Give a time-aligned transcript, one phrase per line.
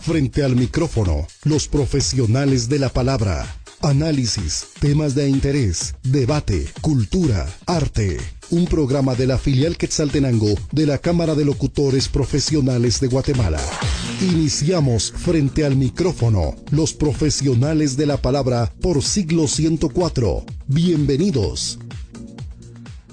[0.00, 3.46] Frente al micrófono, los profesionales de la palabra.
[3.80, 8.18] Análisis, temas de interés, debate, cultura, arte.
[8.50, 13.60] Un programa de la filial Quetzaltenango de la Cámara de Locutores Profesionales de Guatemala.
[14.20, 20.44] Iniciamos frente al micrófono, los profesionales de la palabra por siglo 104.
[20.66, 21.78] Bienvenidos.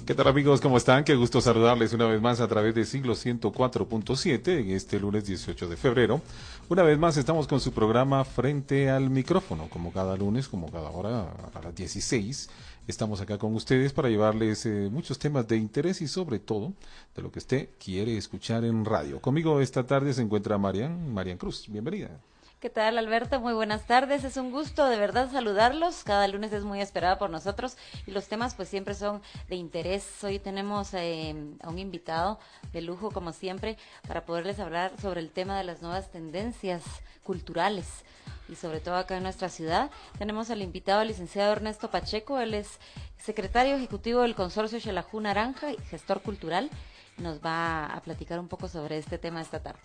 [0.05, 0.61] ¿Qué tal amigos?
[0.61, 1.03] ¿Cómo están?
[1.03, 5.67] Qué gusto saludarles una vez más a través de siglo 104.7 en este lunes 18
[5.67, 6.21] de febrero.
[6.67, 10.89] Una vez más estamos con su programa Frente al micrófono, como cada lunes, como cada
[10.89, 12.49] hora a las 16.
[12.87, 16.73] Estamos acá con ustedes para llevarles eh, muchos temas de interés y sobre todo
[17.15, 19.21] de lo que usted quiere escuchar en radio.
[19.21, 21.65] Conmigo esta tarde se encuentra Marian, Marian Cruz.
[21.67, 22.19] Bienvenida.
[22.65, 23.39] ¿Qué tal, Alberto?
[23.39, 24.23] Muy buenas tardes.
[24.23, 26.03] Es un gusto de verdad saludarlos.
[26.03, 27.77] Cada lunes es muy esperada por nosotros
[28.07, 30.23] y los temas pues siempre son de interés.
[30.23, 32.39] Hoy tenemos eh, a un invitado
[32.73, 33.77] de lujo como siempre
[34.07, 36.81] para poderles hablar sobre el tema de las nuevas tendencias
[37.21, 38.03] culturales
[38.49, 39.91] y sobre todo acá en nuestra ciudad.
[40.17, 42.39] Tenemos al invitado licenciado Ernesto Pacheco.
[42.39, 42.79] Él es
[43.19, 46.71] secretario ejecutivo del consorcio Xelajú Naranja y gestor cultural.
[47.17, 49.81] Nos va a platicar un poco sobre este tema esta tarde.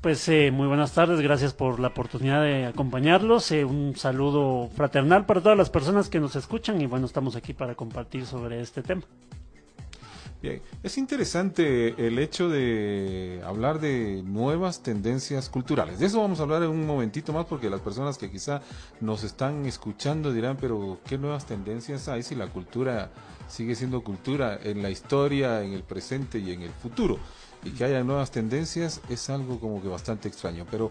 [0.00, 3.52] Pues eh, muy buenas tardes, gracias por la oportunidad de acompañarlos.
[3.52, 7.52] Eh, un saludo fraternal para todas las personas que nos escuchan y bueno, estamos aquí
[7.52, 9.02] para compartir sobre este tema.
[10.40, 15.98] Bien, es interesante el hecho de hablar de nuevas tendencias culturales.
[15.98, 18.62] De eso vamos a hablar en un momentito más porque las personas que quizá
[19.02, 23.10] nos están escuchando dirán, pero ¿qué nuevas tendencias hay si la cultura
[23.48, 27.18] sigue siendo cultura en la historia, en el presente y en el futuro?
[27.64, 30.66] Y que haya nuevas tendencias es algo como que bastante extraño.
[30.70, 30.90] Pero,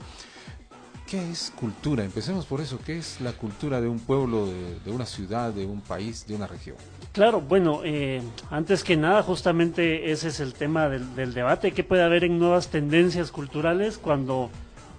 [1.08, 2.04] ¿qué es cultura?
[2.04, 2.80] Empecemos por eso.
[2.86, 6.48] ¿Qué es la cultura de un pueblo, de, una ciudad, de un país, de una
[6.48, 6.78] región?
[7.12, 8.22] Claro, bueno, eh,
[8.52, 11.72] antes que nada, justamente ese es el tema del, debate.
[11.72, 14.50] ¿Qué puede haber en nuevas tendencias culturales cuando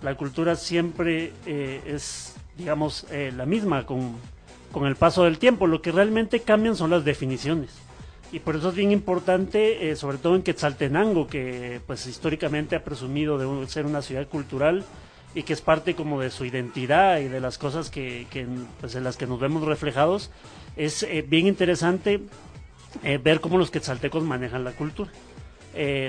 [0.03, 4.17] la cultura siempre eh, es, digamos, eh, la misma con,
[4.73, 5.69] con el paso del tiempo?
[5.69, 7.71] Lo que realmente cambian son las definiciones
[8.33, 12.85] y por eso es bien importante, eh, sobre todo en Quetzaltenango, que pues históricamente ha
[12.85, 14.85] presumido de ser una ciudad cultural
[15.35, 18.27] y que es parte como de su identidad y de las cosas que,
[18.81, 20.31] pues, en las que nos vemos reflejados,
[20.77, 22.21] es eh, bien interesante
[23.03, 25.11] eh, ver cómo los quetzaltecos manejan la cultura.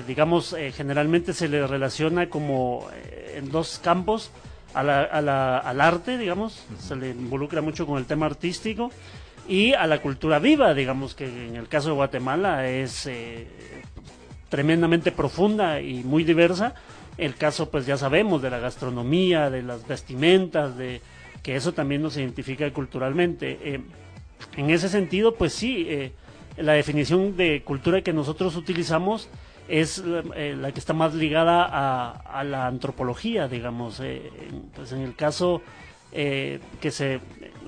[0.08, 2.88] digamos, generalmente se le relaciona como
[3.36, 4.32] en dos campos,
[4.74, 8.90] a la, al arte, digamos, se le involucra mucho con el tema artístico
[9.48, 13.48] y a la cultura viva, digamos que en el caso de Guatemala es eh,
[14.50, 16.76] tremendamente profunda y muy diversa.
[17.18, 21.02] El caso, pues ya sabemos, de la gastronomía, de las vestimentas, de
[21.44, 23.60] que eso también nos identifica culturalmente.
[23.62, 23.82] Eh,
[24.58, 26.14] en ese sentido, pues sí, eh,
[26.58, 29.30] la definición de cultura que nosotros utilizamos
[29.68, 34.02] es la que está más ligada a, la antropología, digamos.
[34.76, 35.62] pues en el caso
[36.12, 37.22] que se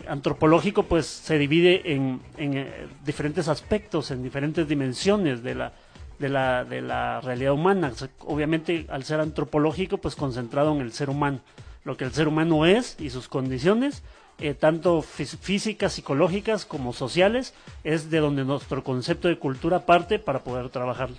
[0.07, 5.73] antropológico pues se divide en, eh, diferentes aspectos, en diferentes dimensiones de la,
[6.19, 7.91] de la, de la realidad humana.
[8.19, 11.39] Obviamente al ser antropológico pues concentrado en el ser humano,
[11.83, 14.03] lo que el ser humano es y sus condiciones,
[14.39, 17.53] eh, tanto físicas, psicológicas como sociales,
[17.83, 21.17] es de donde nuestro concepto de cultura parte para poder trabajarlo.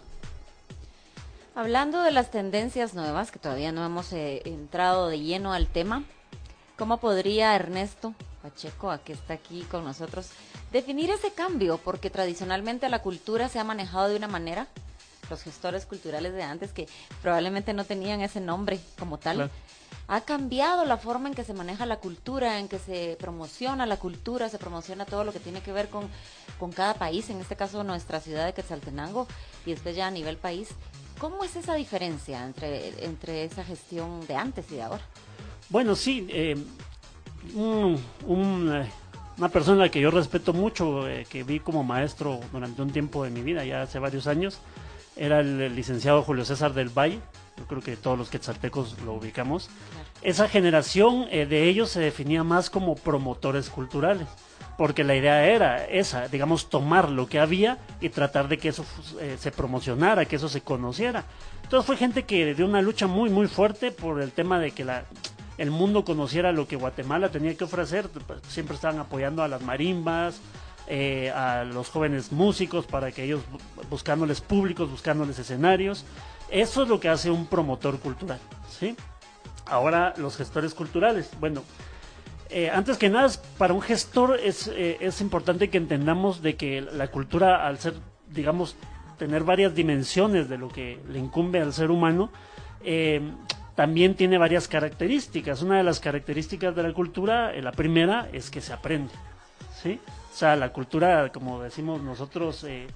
[1.54, 6.02] Hablando de las tendencias nuevas, que todavía no hemos eh, entrado de lleno al tema,
[6.76, 8.14] ¿cómo podría Ernesto
[8.44, 10.28] Pacheco, a que está aquí con nosotros,
[10.70, 14.68] definir ese cambio, porque tradicionalmente la cultura se ha manejado de una manera,
[15.30, 16.86] los gestores culturales de antes, que
[17.22, 19.50] probablemente no tenían ese nombre como tal.
[20.08, 23.96] Ha cambiado la forma en que se maneja la cultura, en que se promociona la
[23.96, 26.10] cultura, se promociona todo lo que tiene que ver con,
[26.60, 29.26] con cada país, en este caso nuestra ciudad de Quetzaltenango,
[29.64, 30.68] y después ya a nivel país.
[31.18, 35.02] ¿Cómo es esa diferencia entre, entre esa gestión de antes y de ahora?
[35.70, 36.56] Bueno, sí, eh,
[37.54, 38.90] un, eh,
[39.36, 43.30] una persona que yo respeto mucho, eh, que vi como maestro durante un tiempo de
[43.30, 44.60] mi vida, ya hace varios años,
[45.16, 47.20] era el, licenciado Julio César del Valle.
[47.56, 49.70] Yo creo que todos los quetzaltecos lo ubicamos.
[50.22, 54.26] Esa generación eh, de ellos se definía más como promotores culturales,
[54.76, 58.84] porque la idea era esa, digamos, tomar lo que había y tratar de que eso
[59.38, 61.24] se promocionara, que eso se conociera.
[61.62, 64.84] Entonces fue gente que dio una lucha muy, muy fuerte por el tema de que
[64.84, 65.04] la,
[65.58, 69.62] el mundo conociera lo que Guatemala tenía que ofrecer, pues, siempre estaban apoyando a las
[69.62, 70.40] marimbas,
[70.86, 73.40] eh, a los jóvenes músicos para que ellos
[73.88, 76.04] buscándoles públicos, buscándoles escenarios.
[76.50, 78.96] Eso es lo que hace un promotor cultural, ¿sí?
[79.66, 81.62] Ahora los gestores culturales, bueno,
[82.50, 86.82] eh, antes que nada, para un gestor es, eh, es importante que entendamos de que
[86.82, 87.94] la cultura, al ser,
[88.28, 88.76] digamos,
[89.16, 92.30] tener varias dimensiones de lo que le incumbe al ser humano,
[93.74, 95.62] también tiene varias características.
[95.62, 99.12] Una de las características de la cultura, la primera, es que se aprende,
[99.82, 100.00] ¿sí?
[100.32, 102.86] O sea, la cultura, como decimos nosotros, eh,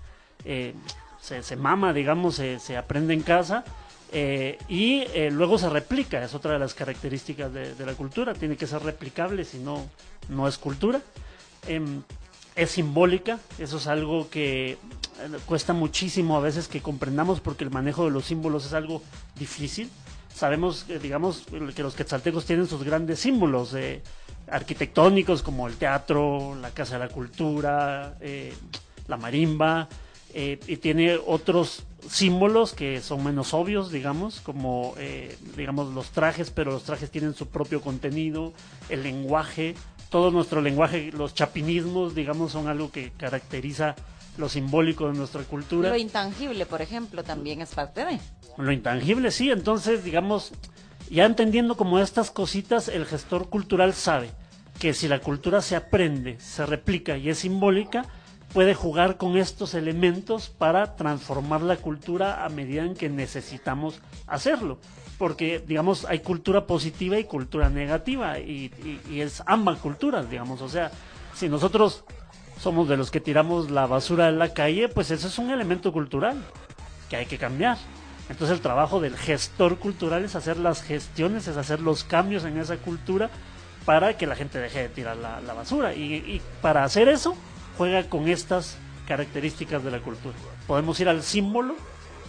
[0.45, 0.75] eh,
[1.21, 3.65] se, mama, digamos, se, aprende en casa
[4.13, 6.23] eh, y luego se replica.
[6.23, 8.35] Es otra de las características de, la cultura.
[8.35, 9.89] Tiene que ser replicable, si no,
[10.29, 11.01] no es cultura.
[11.67, 12.03] Em,
[12.55, 14.79] es simbólica, eso es algo que
[15.47, 19.01] cuesta muchísimo a veces que comprendamos porque el manejo de los símbolos es algo
[19.37, 19.91] difícil.
[20.35, 21.45] Sabemos, digamos,
[21.75, 23.75] que los quetzaltecos tienen sus grandes símbolos
[24.51, 28.53] arquitectónicos como el teatro, la Casa de la Cultura, eh,
[29.07, 29.89] la marimba,
[30.35, 36.51] eh, y tiene otros símbolos que son menos obvios, digamos, como eh, digamos los trajes,
[36.51, 38.53] pero los trajes tienen su propio contenido,
[38.89, 39.75] el lenguaje,
[40.11, 43.97] todo nuestro lenguaje, los chapinismos, digamos, son algo que caracteriza
[44.37, 45.89] lo simbólico de nuestra cultura.
[45.89, 48.21] Lo intangible, por ejemplo, también es parte de.
[48.59, 50.53] Lo intangible, sí, entonces, digamos,
[51.11, 54.31] ya entendiendo como estas cositas, el gestor cultural sabe
[54.79, 58.07] que si la cultura se aprende, se replica y es simbólica,
[58.53, 64.79] puede jugar con estos elementos para transformar la cultura a medida en que necesitamos hacerlo.
[65.19, 68.71] Porque, digamos, hay cultura positiva y cultura negativa, y,
[69.11, 70.63] es ambas culturas, digamos.
[70.63, 70.93] O sea,
[71.35, 72.05] si nosotros
[72.61, 75.93] somos de los que tiramos la basura en la calle, pues eso es un elemento
[75.93, 76.43] cultural
[77.11, 77.79] que hay que cambiar.
[78.29, 82.59] Entonces el trabajo del gestor cultural es hacer las gestiones, es hacer los cambios en
[82.59, 83.31] esa cultura
[83.85, 85.95] para que la gente deje de tirar la, basura.
[85.95, 87.35] Y, para hacer eso,
[87.79, 88.77] juega con estas
[89.07, 90.35] características de la cultura.
[90.67, 91.75] Podemos ir al símbolo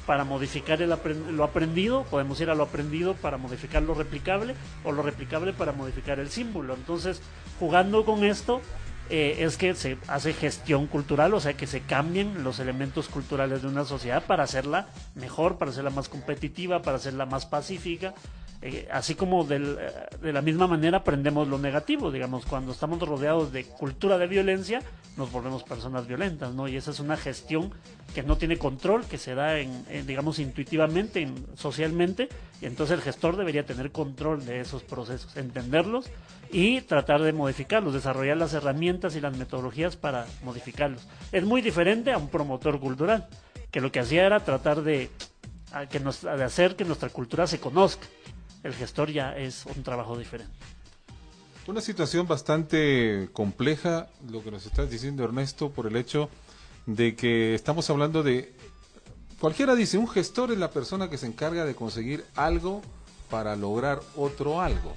[0.05, 0.89] para modificar el
[1.35, 4.55] lo aprendido, podemos ir a lo aprendido para modificar lo replicable,
[4.85, 6.75] o lo replicable para modificar el símbolo.
[6.75, 7.21] Entonces,
[7.59, 8.61] jugando con esto,
[9.09, 13.61] eh, es que se hace gestión cultural, o sea que se cambien los elementos culturales
[13.61, 18.13] de una sociedad para hacerla mejor, para hacerla más competitiva, para hacerla más pacífica.
[18.61, 19.91] Eh, así como del, eh,
[20.21, 24.81] de la misma manera aprendemos lo negativo, digamos, cuando estamos rodeados de cultura de violencia,
[25.15, 26.67] nos volvemos personas violentas, ¿no?
[26.67, 27.71] Y esa es una gestión
[28.13, 32.27] que no tiene control, que se da, en, digamos, intuitivamente, socialmente,
[32.61, 36.09] y entonces el gestor debería tener control de esos procesos, entenderlos
[36.51, 41.07] y tratar de modificarlos, desarrollar las herramientas y las metodologías para modificarlos.
[41.31, 43.27] Es muy diferente a un promotor cultural,
[43.71, 45.09] que lo que hacía era tratar de,
[45.89, 48.07] que de hacer que nuestra cultura se conozca.
[48.63, 50.53] El gestor ya es un trabajo diferente.
[51.67, 56.29] Una situación bastante compleja, lo que nos estás diciendo Ernesto, por el hecho
[56.85, 58.53] de que estamos hablando de,
[59.39, 62.81] cualquiera dice, un gestor es la persona que se encarga de conseguir algo
[63.29, 64.93] para lograr otro algo.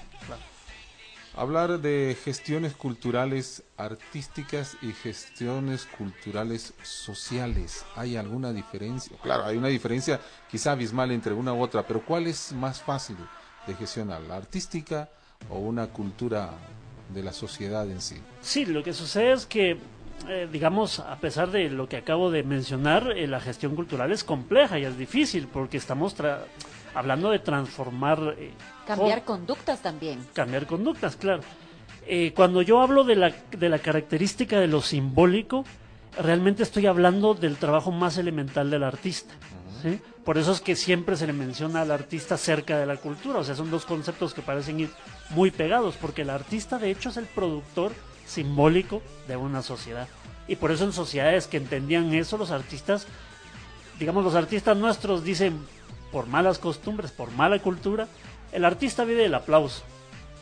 [1.35, 7.85] Hablar de gestiones culturales artísticas y gestiones culturales sociales.
[7.97, 9.17] ¿Hay alguna diferencia?
[9.23, 10.21] Claro, hay una diferencia
[10.51, 13.17] quizá abismal entre una u otra, pero ¿cuál es más fácil
[13.67, 14.21] de gestionar?
[14.23, 15.09] ¿La artística
[15.51, 16.51] o una cultura
[17.09, 18.17] de la sociedad en sí?
[18.41, 19.79] Sí, lo que sucede es que,
[20.29, 24.25] eh, digamos, a pesar de lo que acabo de mencionar, eh, la gestión cultural es
[24.25, 26.15] compleja y es difícil porque estamos
[26.95, 28.37] hablando de transformar...
[28.39, 28.53] Eh,
[28.87, 30.27] cambiar conductas también.
[30.33, 31.43] Cambiar conductas, claro.
[32.07, 35.65] Eh, cuando yo hablo de la, de la característica de lo simbólico,
[36.19, 39.35] realmente estoy hablando del trabajo más elemental del artista.
[40.25, 43.41] Por eso es que siempre se le menciona al artista cerca de la cultura.
[43.41, 44.91] O sea, son dos conceptos que parecen ir
[45.31, 47.93] muy pegados, porque el artista de hecho es el productor
[48.27, 50.09] simbólico de una sociedad.
[50.49, 53.07] Y por eso en sociedades que entendían eso, los artistas,
[53.99, 55.59] digamos, los artistas nuestros dicen,
[56.11, 58.09] por malas costumbres, por mala cultura,
[58.53, 59.83] el artista vive del aplauso.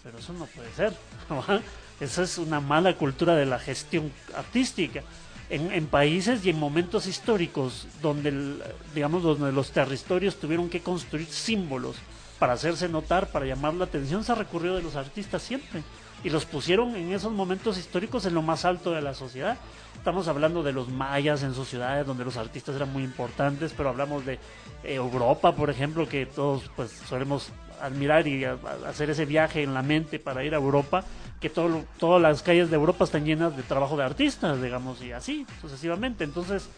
[0.02, 0.92] Pero eso no puede ser.
[2.00, 5.02] Esa es una mala cultura de la gestión artística.
[5.50, 8.54] En, países y en momentos históricos donde,
[8.94, 11.96] digamos, donde los territorios tuvieron que construir símbolos
[12.38, 15.82] para hacerse notar, para llamar la atención, se recurrió de los artistas siempre.
[16.22, 19.58] Y los pusieron en esos momentos históricos en lo más alto de la sociedad.
[19.96, 23.88] Estamos hablando de los mayas en sus ciudades, donde los artistas eran muy importantes, pero
[23.88, 27.48] hablamos de eh, Europa, por ejemplo, que todos pues solemos
[27.80, 31.04] admirar y hacer ese viaje en la mente para ir a Europa,
[31.40, 35.12] que todo, todas las calles de Europa están llenas de trabajo de artistas, digamos, y
[35.12, 36.24] así sucesivamente.
[36.24, 36.68] Entonces,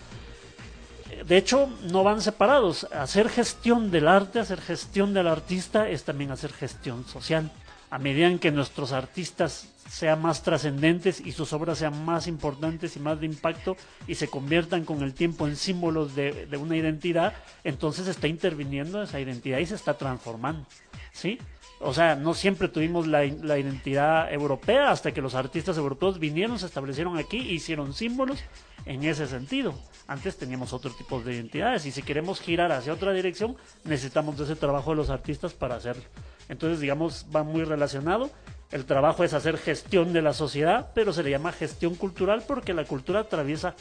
[1.11, 2.85] eh, de hecho, no van separados.
[2.92, 7.50] Hacer gestión del arte, hacer gestión del artista es también hacer gestión social.
[7.90, 12.97] a medida en que nuestros artistas sean más trascendentes y sus obras sean más importantes
[12.97, 16.75] y más de impacto y se conviertan con el tiempo en símbolos de, de una
[16.75, 20.64] identidad, entonces está interviniendo esa identidad y se está transformando,
[21.12, 21.38] ¿sí?
[21.85, 26.66] O sea, no siempre tuvimos la, identidad europea hasta que los artistas europeos vinieron, se
[26.66, 28.38] establecieron aquí e hicieron símbolos
[28.87, 29.75] en ese sentido.
[30.07, 34.45] Antes teníamos otro tipo de identidades y si queremos girar hacia otra dirección, necesitamos de
[34.45, 36.04] ese trabajo de los artistas para hacerlo.
[36.49, 38.31] Entonces, digamos, va muy relacionado.
[38.71, 42.75] El trabajo es hacer gestión de la sociedad, pero se le llama gestión cultural porque
[42.75, 43.75] la cultura atraviesa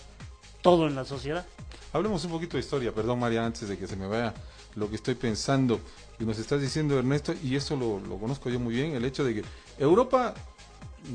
[0.64, 1.46] todo en la sociedad.
[1.94, 4.34] Hablemos un poquito de historia, perdón María, antes de que se me vaya
[4.76, 5.80] lo que estoy pensando.
[6.22, 9.24] Y nos estás diciendo Ernesto, y eso lo, lo conozco yo muy bien, el hecho
[9.24, 9.44] de que
[9.80, 10.36] Europa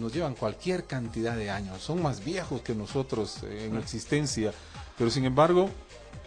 [0.00, 4.52] nos llevan cualquier cantidad de años, son más viejos que nosotros en existencia,
[4.98, 5.70] pero sin embargo,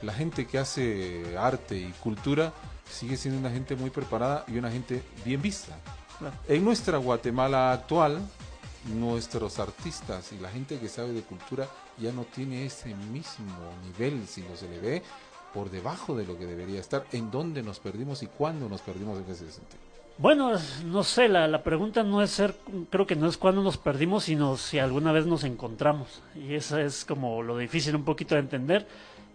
[0.02, 2.54] la gente que hace arte y cultura
[2.90, 5.78] sigue siendo una gente muy preparada y una gente bien vista.
[6.48, 8.22] En nuestra Guatemala actual,
[8.98, 11.68] nuestros artistas y la gente que sabe de cultura
[11.98, 15.04] ya no tiene ese mismo nivel, si no se le ve,
[15.54, 19.18] por debajo de lo que debería estar, en dónde nos perdimos y cuándo nos perdimos
[19.18, 19.80] en ese sentido.
[20.18, 20.52] Bueno,
[20.86, 22.54] no sé, la, la, pregunta no es ser,
[22.90, 26.22] creo que no es cuándo nos perdimos, sino si alguna vez nos encontramos.
[26.36, 28.86] Y eso es como lo difícil un poquito de entender.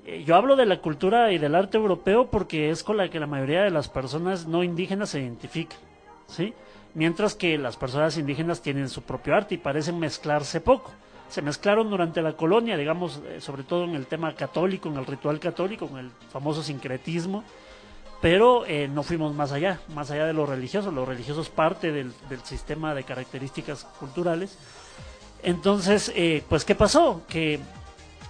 [0.04, 3.18] Eh, yo hablo de la cultura y del arte europeo porque es con la que
[3.18, 5.78] la mayoría de las personas no indígenas se identifican,
[6.26, 6.52] ¿sí?
[6.92, 10.92] Mientras que las personas indígenas tienen su propio arte y parecen mezclarse poco
[11.28, 15.06] se mezclaron durante la colonia, digamos, eh, sobre todo en el tema católico, en el
[15.06, 17.44] ritual católico, en el famoso sincretismo,
[18.20, 20.90] pero eh, no fuimos más allá, más allá de lo religioso.
[20.90, 22.12] Lo religioso es parte del,
[22.44, 24.58] sistema de características culturales.
[25.42, 27.22] Entonces, eh, pues, ¿qué pasó?
[27.28, 27.60] Que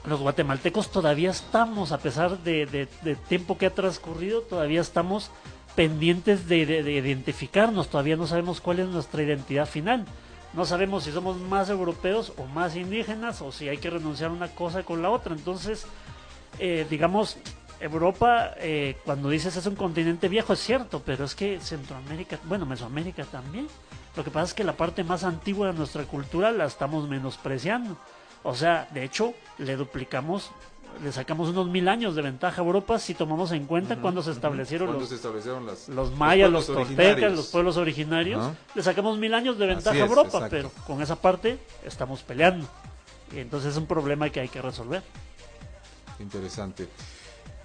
[0.04, 5.30] los guatemaltecos todavía estamos, a pesar de, de, tiempo que ha transcurrido, todavía estamos
[5.76, 10.06] pendientes de identificarnos, todavía no sabemos cuál es nuestra identidad final.
[10.54, 14.48] No sabemos si somos más europeos o más indígenas o si hay que renunciar una
[14.48, 15.34] cosa con la otra.
[15.34, 15.86] Entonces,
[16.60, 17.36] eh, digamos,
[17.80, 22.66] Europa, eh, cuando dices es un continente viejo, es cierto, pero es que Centroamérica, bueno,
[22.66, 23.66] Mesoamérica también.
[24.16, 27.96] Lo que pasa es que la parte más antigua de nuestra cultura la estamos menospreciando.
[28.44, 30.52] O sea, de hecho, le duplicamos
[31.02, 34.02] le sacamos unos mil años de ventaja a Europa si tomamos en cuenta uh -huh,
[34.02, 35.00] cuando se establecieron, uh -huh.
[35.00, 38.42] los, se establecieron las, los, mayas, los, los toltecas, los pueblos originarios.
[38.42, 38.54] Uh -huh.
[38.74, 40.48] Le sacamos mil años de ventaja es, a Europa, exacto.
[40.50, 42.66] pero con esa parte estamos peleando.
[43.32, 45.02] Y entonces es un problema que hay que resolver.
[46.20, 46.88] Interesante.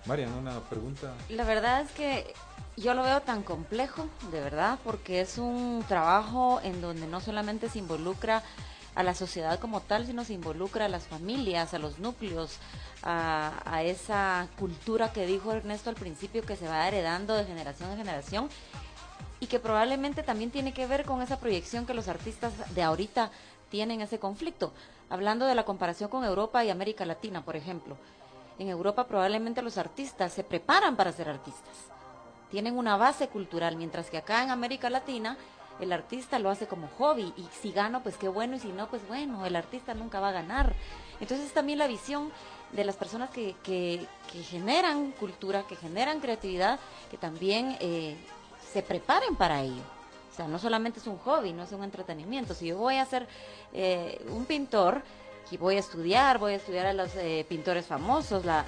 [0.05, 1.13] Marian, una pregunta.
[1.29, 2.33] La verdad es que
[2.77, 7.69] yo lo veo tan complejo, de verdad, porque es un trabajo en donde no solamente
[7.69, 8.41] se involucra
[8.95, 12.57] a la sociedad como tal, sino se involucra a las familias, a los núcleos,
[13.03, 17.91] a, a, esa cultura que dijo Ernesto al principio que se va heredando de generación
[17.91, 18.49] en generación
[19.39, 23.31] y que probablemente también tiene que ver con esa proyección que los artistas de ahorita
[23.69, 24.73] tienen ese conflicto.
[25.09, 27.97] Hablando de la comparación con Europa y América Latina, por ejemplo.
[28.59, 31.75] En Europa probablemente los artistas se preparan para ser artistas.
[32.51, 35.37] Tienen una base cultural, mientras que acá en América Latina
[35.79, 38.87] el artista lo hace como hobby y si gano pues qué bueno y si no
[38.87, 40.73] pues bueno, el artista nunca va a ganar.
[41.21, 42.31] Entonces también la visión
[42.71, 48.15] de las personas que, que, que generan cultura, que generan creatividad, que también eh,
[48.71, 49.81] se preparen para ello.
[50.31, 52.53] O sea, no solamente es un hobby, no es un entretenimiento.
[52.53, 53.27] Si yo voy a ser
[53.73, 55.03] eh, un pintor,
[55.51, 58.65] y voy a estudiar, voy a estudiar a los eh, pintores famosos la,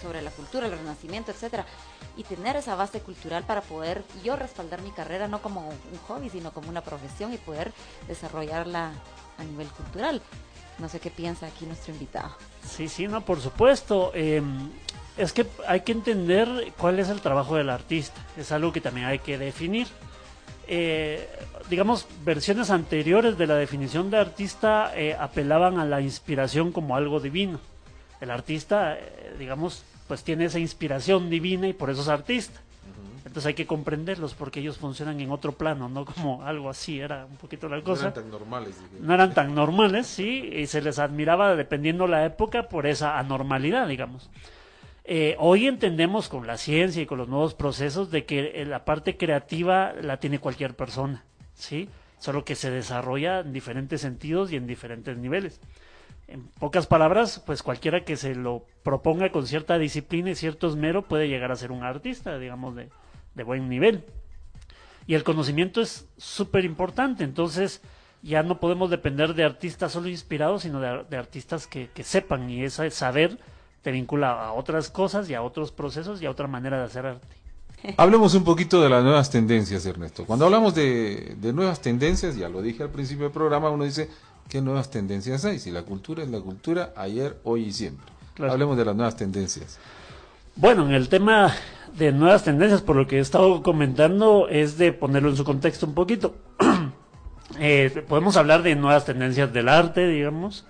[0.00, 1.66] sobre la cultura, el renacimiento, etcétera,
[2.16, 6.30] y tener esa base cultural para poder yo respaldar mi carrera no como un hobby,
[6.30, 7.72] sino como una profesión y poder
[8.06, 8.92] desarrollarla
[9.38, 10.22] a nivel cultural.
[10.80, 12.30] No sé qué piensa aquí nuestro invitado.
[12.66, 14.12] Sí, sí, no, por supuesto.
[14.14, 14.42] Eh,
[15.16, 18.20] es que hay que entender cuál es el trabajo del artista.
[18.36, 19.86] Es algo que también hay que definir.
[20.66, 21.28] Eh,
[21.68, 27.20] digamos, versiones anteriores de la definición de artista eh, apelaban a la inspiración como algo
[27.20, 27.60] divino.
[28.20, 32.60] El artista, eh, digamos, pues tiene esa inspiración divina y por eso es artista.
[33.24, 37.26] Entonces hay que comprenderlos porque ellos funcionan en otro plano, no como algo así, era
[37.26, 38.04] un poquito la cosa.
[38.04, 38.76] No eran tan normales.
[38.76, 39.00] Digamos.
[39.00, 43.88] No eran tan normales, sí, y se les admiraba dependiendo la época por esa anormalidad,
[43.88, 44.30] digamos.
[45.04, 49.16] Eh, hoy entendemos con la ciencia y con los nuevos procesos de que la parte
[49.16, 51.24] creativa la tiene cualquier persona,
[51.54, 51.88] ¿sí?
[52.18, 55.60] Solo que se desarrolla en diferentes sentidos y en diferentes niveles.
[56.28, 61.02] En pocas palabras, pues cualquiera que se lo proponga con cierta disciplina y cierto esmero
[61.02, 62.88] puede llegar a ser un artista, digamos, de,
[63.34, 64.04] de buen nivel.
[65.06, 67.80] Y el conocimiento es súper importante, entonces
[68.22, 72.48] ya no podemos depender de artistas solo inspirados, sino de, de artistas que, que sepan
[72.50, 73.38] y ese saber
[73.82, 77.06] te vincula a otras cosas y a otros procesos y a otra manera de hacer
[77.06, 77.40] arte.
[77.96, 80.26] Hablemos un poquito de las nuevas tendencias, Ernesto.
[80.26, 84.10] Cuando hablamos de, nuevas tendencias, ya lo dije al principio del programa, uno dice,
[84.48, 85.58] ¿qué nuevas tendencias hay?
[85.58, 88.06] Si la cultura es la cultura, ayer, hoy y siempre.
[88.38, 89.78] Hablemos de las nuevas tendencias.
[90.56, 91.54] Bueno, en el tema
[92.00, 95.86] de nuevas tendencias, por lo que he estado comentando, es de ponerlo en su contexto
[95.86, 96.34] un poquito.
[97.58, 100.66] Eh, podemos hablar de nuevas tendencias del arte, digamos,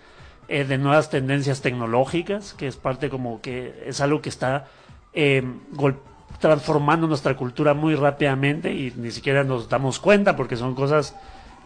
[0.48, 4.64] eh, de nuevas tendencias tecnológicas, que es parte como que es algo que está
[5.12, 5.44] eh,
[6.40, 11.14] transformando nuestra cultura muy rápidamente y ni siquiera nos damos cuenta porque son cosas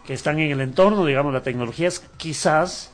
[0.05, 2.91] que están en el entorno, digamos, la tecnología es quizás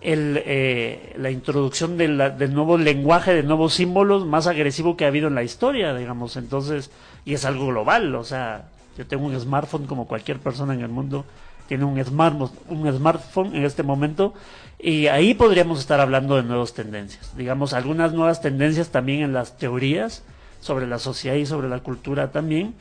[0.00, 5.08] el, eh, la introducción de del nuevo lenguaje, de nuevos símbolos más agresivo que ha
[5.08, 6.90] habido en la historia, digamos, entonces,
[7.24, 10.88] y es algo global, o sea, yo tengo un smartphone como cualquier persona en el
[10.88, 11.24] mundo
[11.70, 14.34] tiene un, smartphone, un smartphone en este momento
[14.76, 19.56] y ahí podríamos estar hablando de nuevas tendencias, digamos, algunas nuevas tendencias también en las
[19.56, 20.24] teorías,
[20.60, 22.74] sobre la sociedad y sobre la cultura también,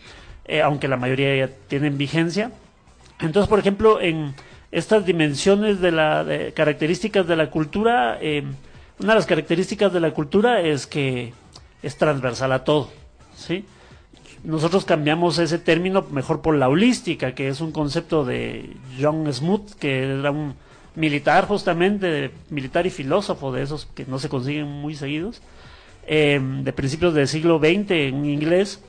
[0.45, 2.51] eh, aunque la mayoría ya tienen vigencia.
[3.19, 4.33] Entonces, por ejemplo, en
[4.71, 8.43] estas dimensiones de las características de la cultura, eh,
[8.99, 11.33] una de las características de la cultura es que
[11.81, 12.89] es transversal a todo,
[13.35, 13.65] ¿sí?
[14.43, 19.75] Nosotros cambiamos ese término mejor por la holística, que es un concepto de John Smoot,
[19.75, 20.55] que era un
[20.95, 25.41] militar justamente, militar y filósofo de esos que no se consiguen muy seguidos,
[26.11, 28.81] Em, de principios del siglo XX en inglés,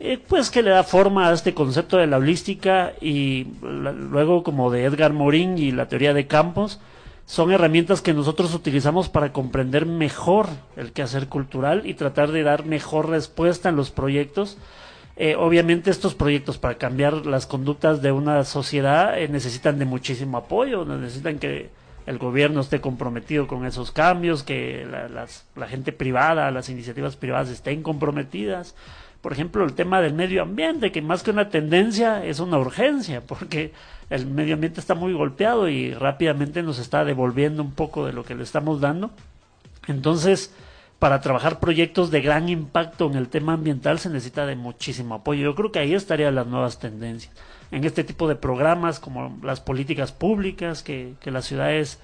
[0.00, 4.70] eh, pues que le da forma a este concepto de la holística y luego como
[4.70, 6.80] de Edgar Morin y la teoría de campos,
[7.26, 12.64] son herramientas que nosotros utilizamos para comprender mejor el quehacer cultural y tratar de dar
[12.64, 14.58] mejor respuesta en los proyectos.
[15.16, 20.38] Eh, obviamente estos proyectos para cambiar las conductas de una sociedad eh, necesitan de muchísimo
[20.38, 21.70] apoyo, necesitan que
[22.06, 27.82] el gobierno esté comprometido con esos cambios, que la, gente privada, las iniciativas privadas estén
[27.82, 28.74] comprometidas.
[29.20, 33.20] Por ejemplo, el tema del medio ambiente, que más que una tendencia es una urgencia,
[33.20, 33.72] porque
[34.08, 38.24] el medio ambiente está muy golpeado y rápidamente nos está devolviendo un poco de lo
[38.24, 39.10] que le estamos dando.
[39.88, 40.54] Entonces,
[40.98, 45.42] para trabajar proyectos de gran impacto en el tema ambiental se necesita de muchísimo apoyo.
[45.42, 47.32] Yo creo que ahí estarían las nuevas tendencias
[47.70, 51.98] en este tipo de programas como las políticas públicas que, las ciudades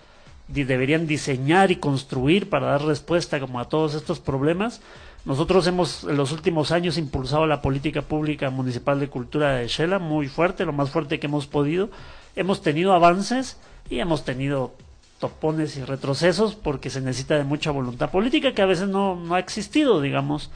[0.49, 4.81] deberían diseñar y construir para dar respuesta como a todos estos problemas.
[5.27, 9.99] Nosotros hemos en los últimos años impulsado la política pública municipal de cultura de Shela
[9.99, 11.91] muy fuerte, lo más fuerte que hemos podido.
[12.37, 13.59] Hemos tenido avances
[13.91, 14.73] y hemos tenido
[15.19, 19.35] topones y retrocesos porque se necesita de mucha voluntad política que a veces no, no
[19.35, 20.51] ha existido, digamos.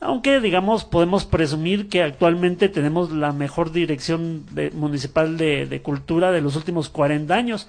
[0.00, 6.54] Aunque, digamos, podemos presumir que actualmente tenemos la mejor dirección municipal de, cultura de los
[6.56, 7.66] últimos 40 años.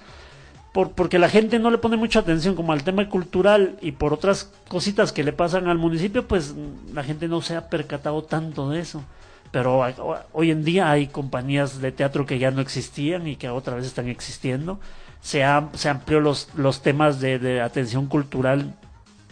[0.78, 4.12] Por, porque la gente no le pone mucha atención como al tema cultural y por
[4.12, 6.54] otras cositas que le pasan al municipio, pues
[6.94, 9.02] la gente no se ha percatado tanto de eso.
[9.50, 9.84] Pero
[10.32, 13.86] hoy en día hay compañías de teatro que ya no existían y que otra vez
[13.86, 14.78] están existiendo.
[15.20, 15.42] Se,
[15.74, 18.76] se amplió los, los temas de, atención cultural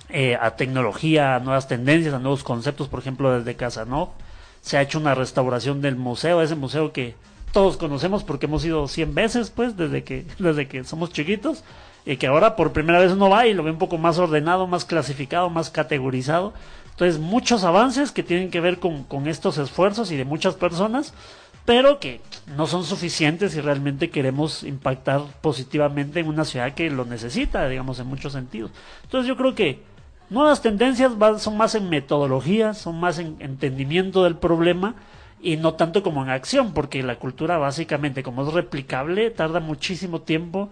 [0.08, 4.14] eh, a tecnología, a nuevas tendencias, a nuevos conceptos, por ejemplo, desde casa, ¿no?
[4.62, 7.14] Se ha hecho una restauración del museo, ese museo que
[7.56, 11.64] todos conocemos porque hemos ido 100 veces, pues, desde que, desde que somos chiquitos,
[12.04, 14.66] y que ahora por primera vez uno va y lo ve un poco más ordenado,
[14.66, 16.52] más clasificado, más categorizado.
[16.90, 21.14] Entonces, muchos avances que tienen que ver con, con estos esfuerzos y de muchas personas,
[21.64, 22.20] pero que
[22.58, 27.98] no son suficientes si realmente queremos impactar positivamente en una ciudad que lo necesita, digamos,
[28.00, 28.70] en muchos sentidos.
[29.04, 29.80] Entonces, yo creo que
[30.28, 34.96] Nuevas tendencias son más en metodología, son más en entendimiento del problema
[35.40, 40.22] y no tanto como en acción, porque la cultura básicamente, como es replicable, tarda muchísimo
[40.22, 40.70] tiempo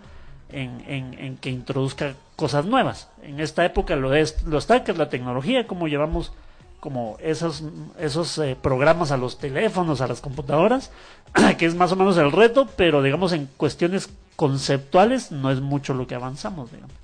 [0.50, 3.08] en, que introduzca cosas nuevas.
[3.22, 6.32] En esta época lo, es, lo está que es la tecnología, como llevamos
[6.80, 7.64] como esos,
[7.98, 10.90] esos eh, programas a los teléfonos, a las computadoras,
[11.58, 15.94] que es más o menos el reto, pero digamos en cuestiones conceptuales no es mucho
[15.94, 16.94] lo que avanzamos, digamos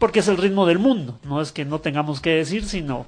[0.00, 1.20] porque es el ritmo del mundo.
[1.22, 3.06] No es que no tengamos que decir, sino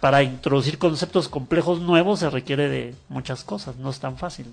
[0.00, 4.46] para introducir conceptos complejos nuevos se requiere de muchas cosas, no es tan fácil.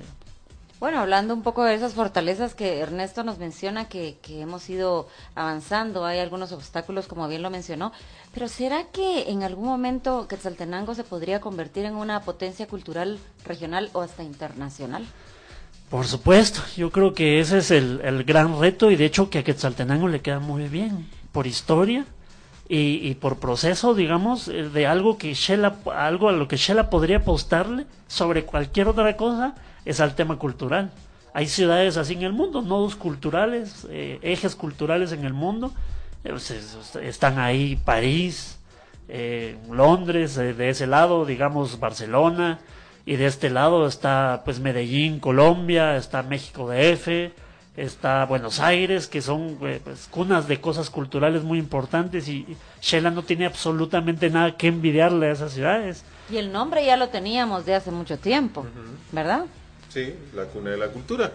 [0.79, 5.07] Bueno, hablando un poco de esas fortalezas que Ernesto nos menciona, que, que, hemos ido
[5.33, 7.91] avanzando, hay algunos obstáculos, como bien lo mencionó,
[8.31, 13.89] pero ¿será que en algún momento Quetzaltenango se podría convertir en una potencia cultural regional
[13.93, 15.03] o hasta internacional?
[15.89, 19.39] Por supuesto, yo creo que ese es el, el gran reto y de hecho que
[19.39, 22.05] a Quetzaltenango le queda muy bien por historia
[22.69, 27.17] y, por proceso, digamos, eh, de algo que Shela, algo a lo que Shela podría
[27.17, 30.91] apostarle sobre cualquier otra cosa, es al tema cultural.
[31.33, 35.71] Hay ciudades así en el mundo, nodos culturales, eh, ejes culturales en el mundo.
[36.25, 36.51] Eh, pues,
[37.01, 38.59] están ahí París,
[39.71, 42.59] Londres, de ese lado, digamos, Barcelona,
[43.05, 47.31] y de este lado está pues Medellín, Colombia, está México DF,
[47.77, 53.11] está Buenos Aires, que son eh, pues, cunas de cosas culturales muy importantes y Shela
[53.11, 56.03] no tiene absolutamente nada que envidiarle a esas ciudades.
[56.29, 58.65] Y el nombre ya lo teníamos de hace mucho tiempo,
[59.11, 59.45] ¿verdad?
[59.89, 61.31] Sí, la cuna de la cultura.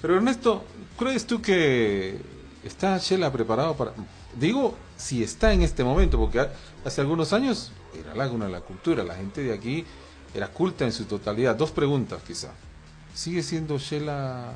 [0.00, 0.64] Pero Ernesto,
[0.98, 2.18] ¿crees tú que
[2.64, 3.92] está Shela preparado para...
[4.34, 6.48] Digo, si está en este momento, porque
[6.84, 9.84] hace algunos años era la cuna de la cultura, la gente de aquí
[10.34, 11.54] era culta en su totalidad.
[11.54, 12.52] Dos preguntas quizá.
[13.14, 14.54] ¿Sigue siendo Shela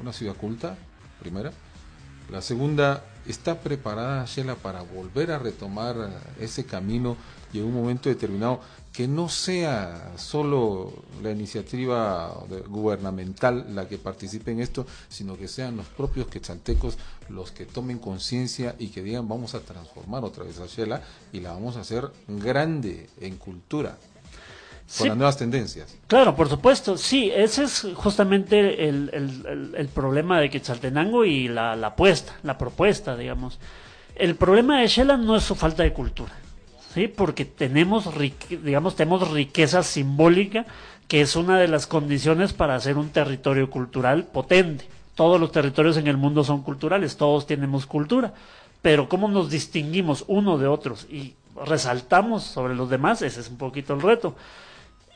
[0.00, 0.76] una ciudad culta?
[1.20, 1.52] Primera.
[2.30, 5.96] La segunda, ¿está preparada Shela para volver a retomar
[6.40, 7.16] ese camino
[7.52, 8.60] y en un momento determinado
[8.92, 12.32] que no sea solo la iniciativa
[12.68, 16.96] gubernamental la que participe en esto, sino que sean los propios quetzaltecos
[17.28, 21.02] los que tomen conciencia y que digan vamos a transformar otra vez a Shela
[21.32, 23.98] y la vamos a hacer grande en cultura,
[24.98, 25.96] con las nuevas tendencias.
[26.06, 32.58] Claro, por supuesto, sí, ese es justamente el, problema de Quetzaltenango y la, apuesta, la
[32.58, 33.58] propuesta, digamos.
[34.14, 36.32] El problema de Shela no es su falta de cultura,
[36.92, 37.08] ¿sí?
[37.08, 38.08] porque tenemos,
[38.62, 40.66] digamos, tenemos riqueza simbólica,
[41.08, 44.86] que es una de las condiciones para hacer un territorio cultural potente.
[45.14, 48.34] Todos los territorios en el mundo son culturales, todos tenemos cultura,
[48.82, 53.56] pero cómo nos distinguimos uno de otros y resaltamos sobre los demás, ese es un
[53.56, 54.34] poquito el reto.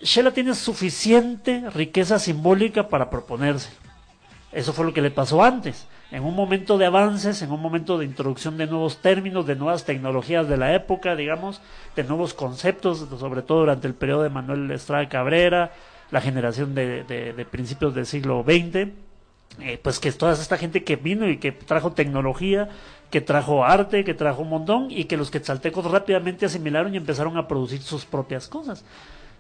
[0.00, 3.70] Shela tiene suficiente riqueza simbólica para proponerse.
[4.52, 5.86] Eso fue lo que le pasó antes.
[6.10, 9.84] En un momento de avances, en un momento de introducción de nuevos términos, de nuevas
[9.84, 11.60] tecnologías de la época, digamos,
[11.96, 15.72] de nuevos conceptos, sobre todo durante el periodo de Manuel Estrada Cabrera,
[16.10, 18.88] la generación de, principios del siglo XX,
[19.60, 22.70] eh, pues que es toda esta gente que vino y que trajo tecnología,
[23.10, 27.36] que trajo arte, que trajo un montón, y que los quetzaltecos rápidamente asimilaron y empezaron
[27.36, 28.82] a producir sus propias cosas.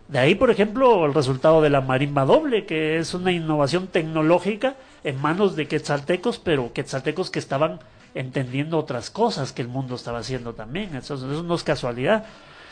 [0.08, 4.76] De ahí, por ejemplo, el resultado de la marimba doble, que es una innovación tecnológica
[5.04, 7.78] en manos de quetzaltecos, pero quetzaltecos que estaban
[8.14, 10.96] entendiendo otras cosas que el mundo estaba haciendo también.
[10.96, 12.24] Eso, no es casualidad.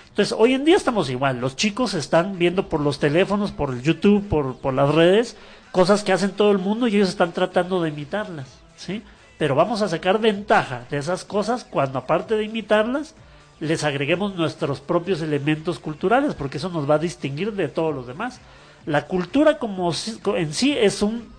[0.09, 1.39] Entonces, hoy en día estamos igual.
[1.39, 5.37] Los chicos están viendo por los teléfonos, por YouTube, por, por las redes,
[5.73, 8.49] cosas que hacen todo el mundo y ellos están tratando de imitarlas.
[8.77, 9.03] ¿sí?
[9.37, 13.15] Pero vamos a sacar ventaja de esas cosas cuando, aparte de imitarlas,
[13.61, 18.07] les agreguemos nuestros propios elementos culturales, porque eso nos va a distinguir de todos los
[18.07, 18.41] demás.
[18.85, 19.93] La cultura como
[20.37, 21.35] en sí es un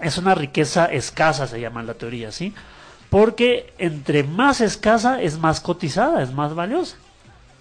[0.00, 2.52] es una riqueza escasa, se llama la teoría, ¿sí?
[3.10, 6.96] Porque entre más escasa es más cotizada, es más valiosa.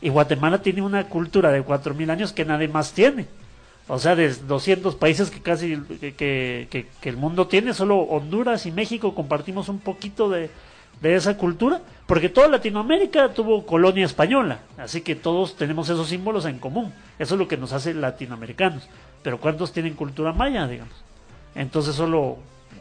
[0.01, 3.27] Y Guatemala tiene una cultura de 4.000 años que nadie más tiene.
[3.87, 8.65] O sea, de 200 países que casi que, que, que el mundo tiene, solo Honduras
[8.65, 10.49] y México compartimos un poquito de,
[11.03, 16.45] de esa cultura, porque toda Latinoamérica tuvo colonia española, así que todos tenemos esos símbolos
[16.45, 16.93] en común.
[17.19, 18.87] Eso es lo que nos hace latinoamericanos.
[19.21, 20.95] Pero ¿cuántos tienen cultura maya, digamos?
[21.55, 22.37] Entonces solo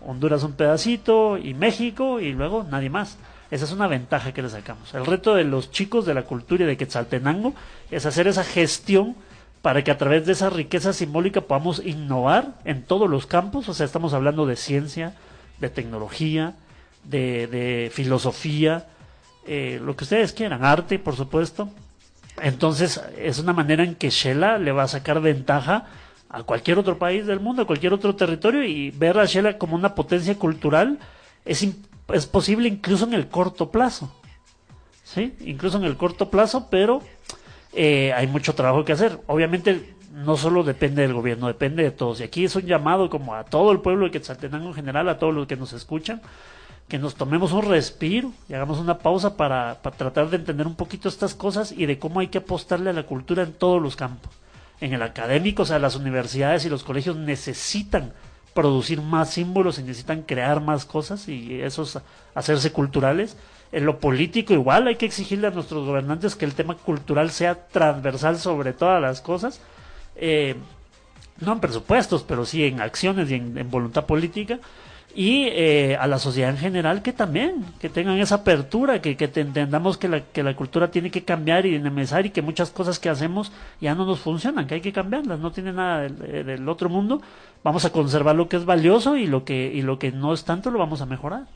[0.06, 3.18] Honduras un pedacito y México y luego nadie más.
[3.50, 4.94] Esa es una ventaja que le sacamos.
[4.94, 7.54] El reto de los chicos de la cultura y de Quetzaltenango
[7.90, 9.16] es hacer esa gestión
[9.62, 13.68] para que a través de esa riqueza simbólica podamos innovar en todos los campos.
[13.68, 15.14] O sea, estamos hablando de ciencia,
[15.60, 16.54] de tecnología,
[17.04, 18.86] de, filosofía,
[19.46, 21.68] eh, lo que ustedes quieran, arte, por supuesto.
[22.40, 25.86] Entonces, es una manera en que Shela le va a sacar ventaja
[26.28, 29.76] a cualquier otro país del mundo, a cualquier otro territorio, y ver a Shela como
[29.76, 30.98] una potencia cultural
[31.44, 31.66] es,
[32.12, 34.14] es posible incluso en el corto plazo.
[35.04, 35.34] ¿Sí?
[35.40, 37.02] Incluso en el corto plazo, pero
[37.74, 39.18] eh, hay mucho trabajo que hacer.
[39.26, 42.20] Obviamente, no solo depende del gobierno, depende de todos.
[42.20, 45.18] Y aquí es un llamado como a todo el pueblo de Quetzaltenango en general, a
[45.18, 46.20] todos los que nos escuchan,
[46.88, 51.08] que nos tomemos un respiro y hagamos una pausa para, tratar de entender un poquito
[51.08, 54.30] estas cosas y de cómo hay que apostarle a la cultura en todos los campos.
[54.80, 58.12] En el académico, o sea, las universidades y los colegios necesitan
[58.52, 61.98] producir más símbolos y necesitan crear más cosas y esos
[62.34, 63.36] hacerse culturales.
[63.70, 67.68] En lo político igual hay que exigirle a nuestros gobernantes que el tema cultural sea
[67.68, 69.62] transversal sobre todas las cosas.
[70.16, 70.56] Eh,
[71.40, 74.60] no en presupuestos, pero sí en acciones y en voluntad política
[75.14, 79.24] y eh, a la sociedad en general que también, que tengan esa apertura, que, que
[79.24, 82.98] entendamos que la, que la cultura tiene que cambiar y dinamizar y que muchas cosas
[82.98, 86.88] que hacemos ya no nos funcionan, que hay que cambiarlas, no tiene nada del, otro
[86.88, 87.20] mundo,
[87.62, 90.44] vamos a conservar lo que es valioso y lo que, y lo que no es
[90.44, 91.46] tanto lo vamos a mejorar.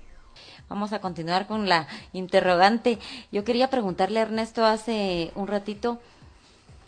[0.69, 2.99] Vamos a continuar con la interrogante.
[3.31, 6.01] Yo quería preguntarle a Ernesto hace un ratito,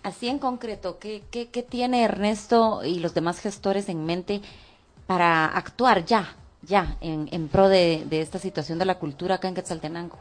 [0.03, 4.43] así en concreto, ¿qué, qué, qué tiene Ernesto y los demás gestores en mente
[5.07, 10.19] para actuar ya ya en, pro de, esta situación de la cultura acá en Quetzaltenango?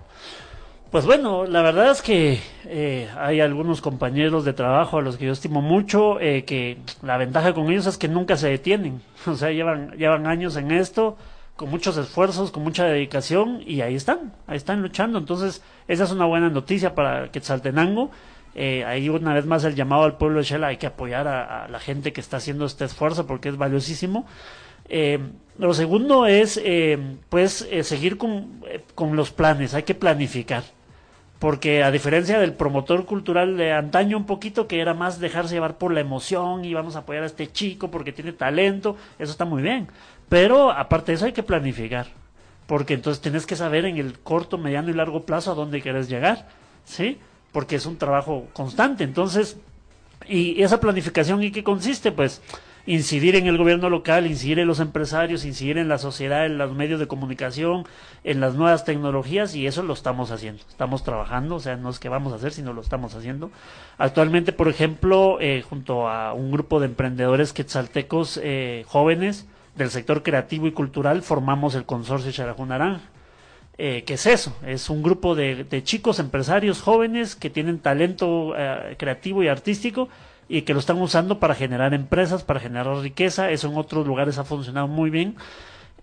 [0.92, 5.26] Pues bueno, la verdad es que eh, hay algunos compañeros de trabajo a los que
[5.26, 9.02] yo estimo mucho, eh, que la ventaja con ellos es que nunca se detienen.
[9.28, 11.18] O sea, llevan, llevan años en esto,
[11.58, 15.20] con muchos esfuerzos, con mucha dedicación, y ahí están, ahí están luchando.
[15.20, 18.12] Entonces, esa es una buena noticia para Quetzaltenango.
[18.60, 21.68] Eh, ahí una vez más el llamado al pueblo de Shela, hay que apoyar a,
[21.68, 24.26] la gente que está haciendo este esfuerzo porque es valiosísimo.
[24.90, 25.20] Eh,
[25.58, 26.98] lo segundo es, eh,
[27.30, 28.62] pues, eh, seguir con,
[28.96, 30.64] con los planes, hay que planificar
[31.40, 35.78] porque a diferencia del promotor cultural de antaño un poquito, que era más dejarse llevar
[35.78, 39.46] por la emoción y vamos a apoyar a este chico porque tiene talento, eso está
[39.46, 39.88] muy bien.
[40.30, 42.08] Pero aparte de eso hay que planificar,
[42.66, 46.10] porque entonces tienes que saber en el corto, mediano y largo plazo a dónde quieres
[46.10, 46.48] llegar,
[46.86, 47.20] ¿sí?
[47.52, 49.04] Porque es un trabajo constante.
[49.04, 49.58] Entonces,
[50.28, 52.12] ¿y esa planificación en qué consiste?
[52.12, 52.42] Pues
[52.88, 56.74] incidir en el gobierno local, incidir en los empresarios, incidir en la sociedad, en los
[56.74, 57.86] medios de comunicación,
[58.24, 60.64] en las nuevas tecnologías y eso lo estamos haciendo.
[60.70, 63.52] Estamos trabajando, o sea, no es que vamos a hacer, sino lo estamos haciendo.
[63.98, 70.24] Actualmente, por ejemplo, eh, junto a un grupo de emprendedores quetzaltecos eh, jóvenes del sector
[70.24, 73.02] creativo y cultural, formamos el consorcio Charajú Naranja.
[73.78, 74.56] Eh, ¿Qué es eso?
[74.66, 80.10] Es un grupo de, de, chicos empresarios jóvenes que tienen talento eh, creativo y artístico
[80.50, 83.52] y que lo están usando para generar empresas, para generar riqueza.
[83.52, 85.36] Eso en otros lugares ha funcionado muy bien.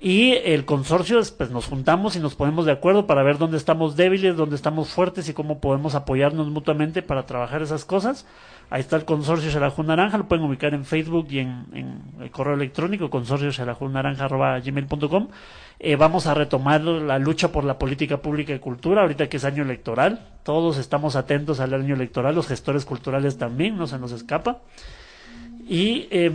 [0.05, 3.97] Y el consorcio, pues nos juntamos y nos ponemos de acuerdo para ver dónde estamos
[3.97, 8.27] débiles, dónde estamos fuertes y cómo podemos apoyarnos mutuamente para trabajar esas cosas.
[8.69, 12.53] Ahí está el consorcio Xelajú Naranja, lo pueden ubicar en Facebook y en, el correo
[12.53, 15.29] electrónico, consorcio gmail.com.
[15.79, 19.45] Eh, vamos a retomar la lucha por la política pública y cultura, ahorita que es
[19.47, 20.29] año electoral.
[20.43, 24.59] Todos estamos atentos al año electoral, los gestores culturales también, no se nos escapa.
[25.67, 26.31] Y eh,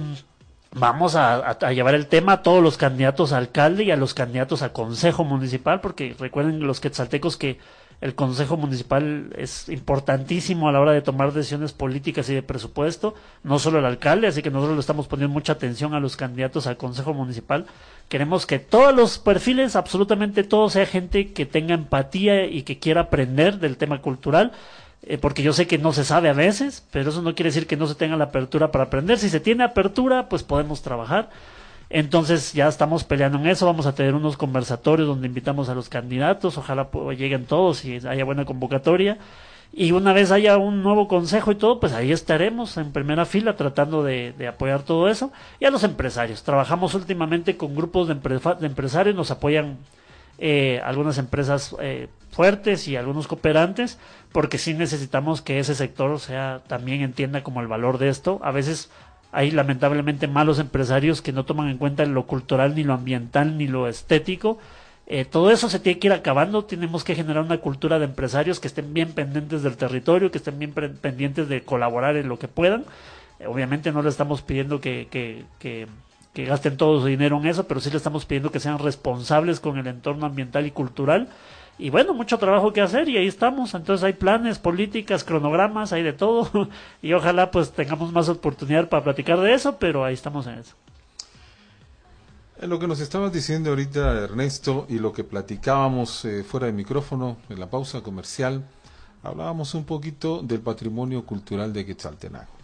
[0.72, 4.62] vamos a, llevar el tema a todos los candidatos a alcalde y a los candidatos
[4.62, 7.58] a consejo municipal, porque recuerden los quetzaltecos que
[8.02, 13.14] el consejo municipal es importantísimo a la hora de tomar decisiones políticas y de presupuesto,
[13.44, 16.66] no solo el alcalde, así que nosotros le estamos poniendo mucha atención a los candidatos
[16.66, 17.66] al consejo municipal.
[18.08, 23.02] Queremos que todos los perfiles, absolutamente todos, sea gente que tenga empatía y que quiera
[23.02, 24.54] aprender del tema cultural
[25.04, 27.68] eh, porque yo sé que no se sabe a veces, pero eso no quiere decir
[27.68, 29.18] que no se tenga la apertura para aprender.
[29.18, 31.30] Si se tiene apertura, pues podemos trabajar.
[31.90, 35.90] Entonces ya estamos peleando en eso, vamos a tener unos conversatorios donde invitamos a los
[35.90, 39.18] candidatos, ojalá lleguen todos y haya buena convocatoria.
[39.72, 43.56] Y una vez haya un nuevo consejo y todo, pues ahí estaremos en primera fila
[43.56, 45.32] tratando de, apoyar todo eso.
[45.60, 49.78] Y a los empresarios, trabajamos últimamente con grupos de, de empresarios, nos apoyan
[50.40, 54.00] eh, algunas empresas eh, fuertes y algunos cooperantes,
[54.32, 58.40] porque sí necesitamos que ese sector sea también entienda como el valor de esto.
[58.42, 58.90] A veces
[59.32, 63.68] hay lamentablemente malos empresarios que no toman en cuenta lo cultural, ni lo ambiental, ni
[63.68, 64.60] lo estético.
[65.08, 66.64] Eh, todo eso se tiene que ir acabando.
[66.64, 70.58] Tenemos que generar una cultura de empresarios que estén bien pendientes del territorio, que estén
[70.58, 72.86] bien pendientes de colaborar en lo que puedan.
[73.46, 75.88] obviamente no le estamos pidiendo que, que, que
[76.34, 79.60] que gasten todo su dinero en eso, pero sí le estamos pidiendo que sean responsables
[79.60, 81.30] con el entorno ambiental y cultural.
[81.78, 83.74] Y bueno, mucho trabajo que hacer y ahí estamos.
[83.74, 86.70] Entonces hay planes, políticas, cronogramas, hay de todo.
[87.02, 90.76] y ojalá pues tengamos más oportunidad para platicar de eso, pero ahí estamos en eso.
[92.62, 96.74] En lo que nos estabas diciendo ahorita, Ernesto, y lo que platicábamos eh, fuera de
[96.74, 98.66] micrófono, en la pausa comercial,
[99.24, 102.59] hablábamos un poquito del patrimonio cultural de Quetzaltenango.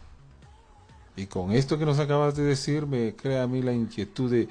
[1.18, 4.50] Y con esto que nos acabas de decir, me crea a mí la inquietud de,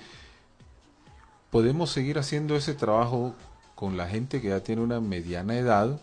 [1.51, 3.35] ¿podemos seguir haciendo ese trabajo
[3.75, 6.01] con la gente que ya tiene una mediana edad?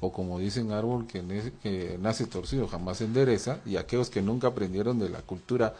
[0.00, 5.08] O como dicen árbol que, nace torcido jamás endereza, y aquellos que nunca aprendieron de
[5.08, 5.74] la cultura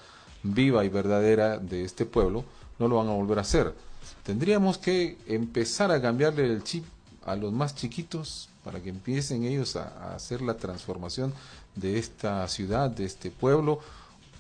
[0.45, 2.45] viva y verdadera de este pueblo,
[2.79, 3.75] no lo van a volver a hacer.
[4.23, 6.85] Tendríamos que empezar a cambiarle el chip
[7.27, 11.33] a los más chiquitos para que empiecen ellos a, a hacer la transformación
[11.75, 13.81] de esta ciudad, de este pueblo,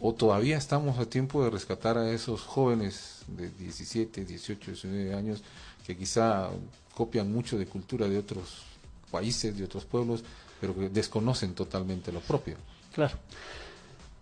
[0.00, 5.42] o todavía estamos a tiempo de rescatar a esos jóvenes de 17, 18, 19 años
[5.86, 6.48] que quizá
[6.94, 8.62] copian mucho de cultura de otros
[9.10, 10.24] países, de otros pueblos,
[10.60, 12.56] pero que desconocen totalmente lo propio.
[12.94, 13.16] Claro.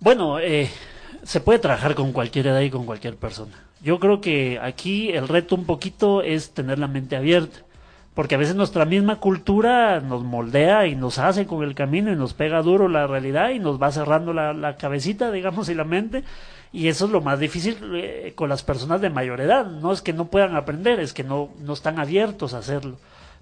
[0.01, 0.69] Bueno, eh,
[1.23, 3.53] se puede trabajar con cualquier edad y con cualquier persona.
[3.81, 7.61] Yo creo que aquí el reto un poquito es tener la mente abierta
[8.15, 12.17] porque a veces nuestra misma cultura nos moldea y nos hace con el camino y
[12.17, 16.23] nos pega duro la realidad y nos va cerrando la, cabecita, digamos, y la mente.
[16.75, 19.67] Y eso es lo más difícil eh, con las personas de mayor edad.
[19.67, 22.97] No es que no puedan aprender, es que no, no están abiertos a hacerlo.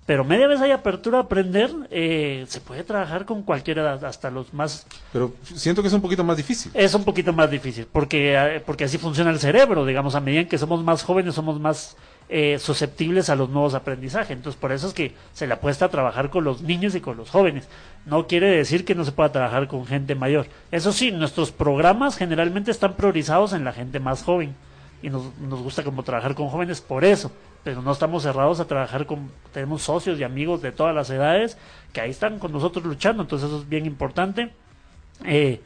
[0.07, 4.31] Pero media vez hay apertura a aprender, eh, se puede trabajar con cualquier edad, hasta
[4.31, 4.87] los más...
[5.13, 6.73] Pero siento que es un poquito más difícil.
[6.75, 10.47] Es un poquito más difícil, porque, eh, porque así funciona el cerebro, digamos, a medida
[10.47, 11.97] que somos más jóvenes somos más
[12.33, 14.31] eh, susceptibles a los nuevos aprendizajes.
[14.31, 17.17] Entonces, por eso es que se le apuesta a trabajar con los niños y con
[17.17, 17.69] los jóvenes.
[18.07, 20.47] No quiere decir que no se pueda trabajar con gente mayor.
[20.71, 24.55] Eso sí, nuestros programas generalmente están priorizados en la gente más joven.
[25.03, 27.33] Y nos, gusta como trabajar con jóvenes por eso.
[27.65, 29.29] Pero no estamos cerrados a trabajar con...
[29.53, 31.59] Tenemos socios y amigos de todas las edades
[31.93, 33.25] que ahí están con nosotros luchando.
[33.25, 34.53] Entonces, eso es bien importante.
[35.25, 35.61] Eh,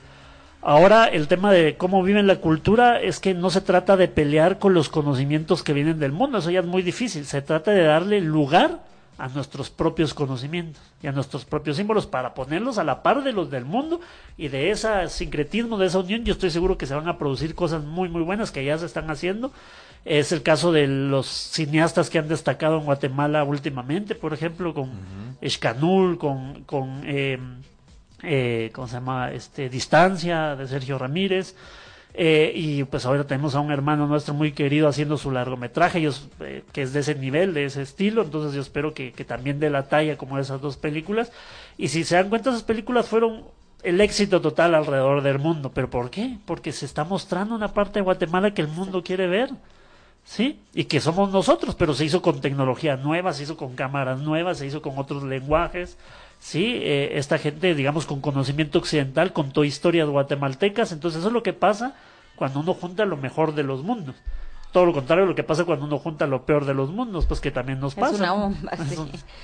[0.66, 4.58] Ahora el tema de cómo viven la cultura es que no se trata de pelear
[4.58, 7.82] con los conocimientos que vienen del mundo, eso ya es muy difícil, se trata de
[7.82, 8.80] darle lugar
[9.18, 13.34] a nuestros propios conocimientos y a nuestros propios símbolos para ponerlos a la par de
[13.34, 14.00] los del mundo
[14.38, 17.54] y de ese sincretismo, de esa unión, yo estoy seguro que se van a producir
[17.54, 19.52] cosas muy muy buenas que ya se están haciendo.
[20.06, 24.90] Es el caso de los cineastas que han destacado en Guatemala últimamente, por ejemplo, con
[25.42, 27.38] Escanul, con, con eh,
[28.24, 29.32] eh, ¿cómo se llama?
[29.32, 31.54] Este, Distancia de Sergio Ramírez.
[32.16, 36.28] Eh, y pues ahora tenemos a un hermano nuestro muy querido haciendo su largometraje, ellos,
[36.38, 39.58] eh, que es de ese nivel, de ese estilo, entonces yo espero que, que también
[39.58, 41.32] dé la talla como esas dos películas.
[41.76, 43.42] Y si se dan cuenta, esas películas fueron
[43.82, 45.72] el éxito total alrededor del mundo.
[45.74, 46.38] ¿Pero por qué?
[46.46, 49.50] Porque se está mostrando una parte de Guatemala que el mundo quiere ver.
[50.24, 50.58] ¿Sí?
[50.72, 54.56] Y que somos nosotros, pero se hizo con tecnología nueva, se hizo con cámaras nuevas,
[54.56, 55.98] se hizo con otros lenguajes,
[56.44, 56.78] ¿sí?
[56.82, 61.54] Eh, esta gente, digamos, con conocimiento occidental, contó historias guatemaltecas, entonces eso es lo que
[61.54, 61.94] pasa
[62.36, 64.14] cuando uno junta lo mejor de los mundos.
[64.70, 67.40] Todo lo contrario, lo que pasa cuando uno junta lo peor de los mundos, pues
[67.40, 68.14] que también nos pasa.
[68.14, 68.96] Es una bomba, sí.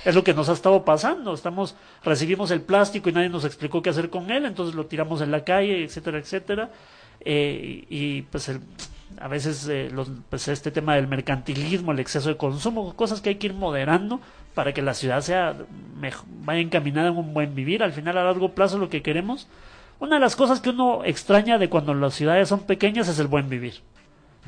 [0.05, 1.33] Es lo que nos ha estado pasando.
[1.33, 5.21] Estamos, recibimos el plástico y nadie nos explicó qué hacer con él, entonces lo tiramos
[5.21, 6.69] en la calle, etcétera, etcétera.
[7.21, 8.61] Eh, y pues el,
[9.19, 13.29] a veces eh, los, pues este tema del mercantilismo, el exceso de consumo, cosas que
[13.29, 14.21] hay que ir moderando
[14.53, 15.55] para que la ciudad sea
[16.43, 17.83] vaya encaminada en un buen vivir.
[17.83, 19.47] Al final, a largo plazo, lo que queremos.
[19.99, 23.27] Una de las cosas que uno extraña de cuando las ciudades son pequeñas es el
[23.27, 23.75] buen vivir.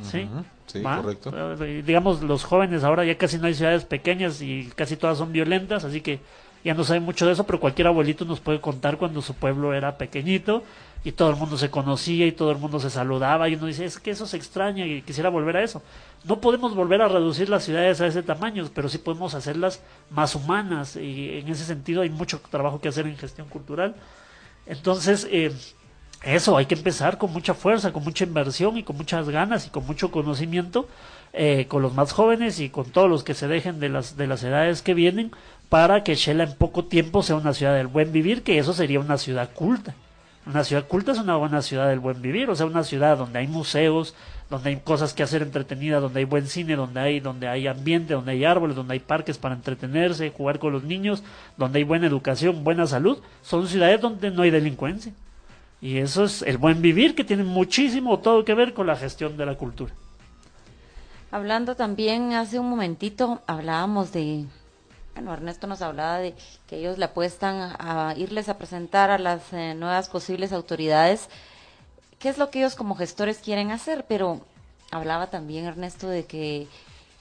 [0.01, 0.27] ¿Sí?
[0.65, 1.31] Sí, correcto.
[1.63, 5.31] Eh, digamos, los jóvenes ahora ya casi no hay ciudades pequeñas y casi todas son
[5.31, 6.19] violentas, así que
[6.63, 9.73] ya no sabe mucho de eso, pero cualquier abuelito nos puede contar cuando su pueblo
[9.73, 10.63] era pequeñito
[11.03, 13.85] y todo el mundo se conocía y todo el mundo se saludaba y uno dice,
[13.85, 15.81] es que eso se extraña y quisiera volver a eso.
[16.23, 20.35] No podemos volver a reducir las ciudades a ese tamaño, pero sí podemos hacerlas más
[20.35, 23.95] humanas y en ese sentido hay mucho trabajo que hacer en gestión cultural.
[24.65, 25.53] Entonces, eh,
[26.23, 29.69] eso, hay que empezar con mucha fuerza, con mucha inversión y con muchas ganas y
[29.69, 30.87] con mucho conocimiento
[31.33, 34.27] eh, con los más jóvenes y con todos los que se dejen de las, de
[34.27, 35.31] las edades que vienen
[35.67, 39.01] para que Shela en poco tiempo sea una ciudad del buen vivir, que eso sería
[39.01, 39.95] una ciudad culta.
[40.45, 43.39] Una ciudad culta es una buena ciudad del buen vivir, o sea, una ciudad donde
[43.39, 44.13] hay museos,
[44.49, 48.13] donde hay cosas que hacer entretenidas, donde hay buen cine, donde hay, donde hay ambiente,
[48.13, 51.23] donde hay árboles, donde hay parques para entretenerse, jugar con los niños,
[51.55, 55.13] donde hay buena educación, buena salud, son ciudades donde no hay delincuencia.
[55.79, 59.37] Y eso es el buen vivir que tiene muchísimo todo que ver con la gestión
[59.37, 59.93] de la cultura.
[61.31, 64.45] Hablando también hace un momentito, hablábamos de
[65.13, 66.35] bueno, Ernesto nos hablaba de
[66.67, 71.29] que ellos le apuestan a irles a presentar a las eh, nuevas posibles autoridades
[72.23, 74.39] qué es lo que ellos como gestores quieren hacer, pero
[74.91, 76.69] hablaba también Ernesto de que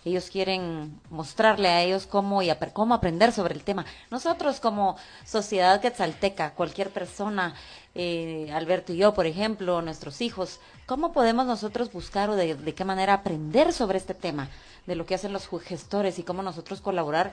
[0.04, 3.84] ellos quieren mostrarle a ellos cómo y cómo aprender sobre el tema.
[4.12, 7.54] Nosotros como sociedad quetzalteca, cualquier persona,
[7.96, 12.74] eh, Alberto y yo, por ejemplo, nuestros hijos, ¿cómo podemos nosotros buscar o de, de
[12.74, 14.50] qué manera aprender sobre este tema,
[14.86, 17.32] de lo que hacen los gestores y cómo nosotros colaborar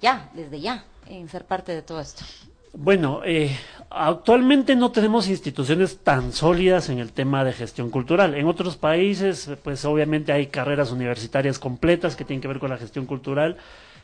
[0.00, 2.24] ya, desde ya, en ser parte de todo esto?
[2.72, 3.56] Bueno, eh,
[3.90, 8.34] actualmente no tenemos instituciones tan sólidas en el tema de gestión cultural.
[8.36, 12.78] En otros países, pues obviamente hay carreras universitarias completas que tienen que ver con la
[12.78, 13.56] gestión cultural.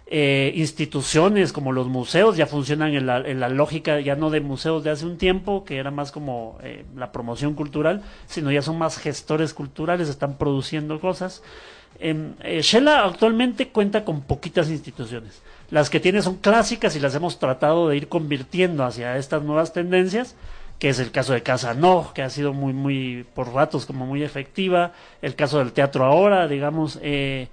[0.09, 4.41] Eh, instituciones como los museos ya funcionan en la, en la, lógica ya no de
[4.41, 8.63] museos de hace un tiempo, que era más como eh, la promoción cultural, sino ya
[8.63, 11.43] son más gestores culturales, están produciendo cosas.
[11.99, 15.43] Eh, Shela actualmente cuenta con poquitas instituciones.
[15.71, 19.73] Las que tiene son clásicas y las hemos tratado de ir convirtiendo hacia estas nuevas
[19.73, 20.37] tendencias,
[20.79, 24.07] que es el caso de Casa No, que ha sido muy, muy, por ratos como
[24.07, 27.49] muy efectiva, el caso del teatro ahora, digamos, eh,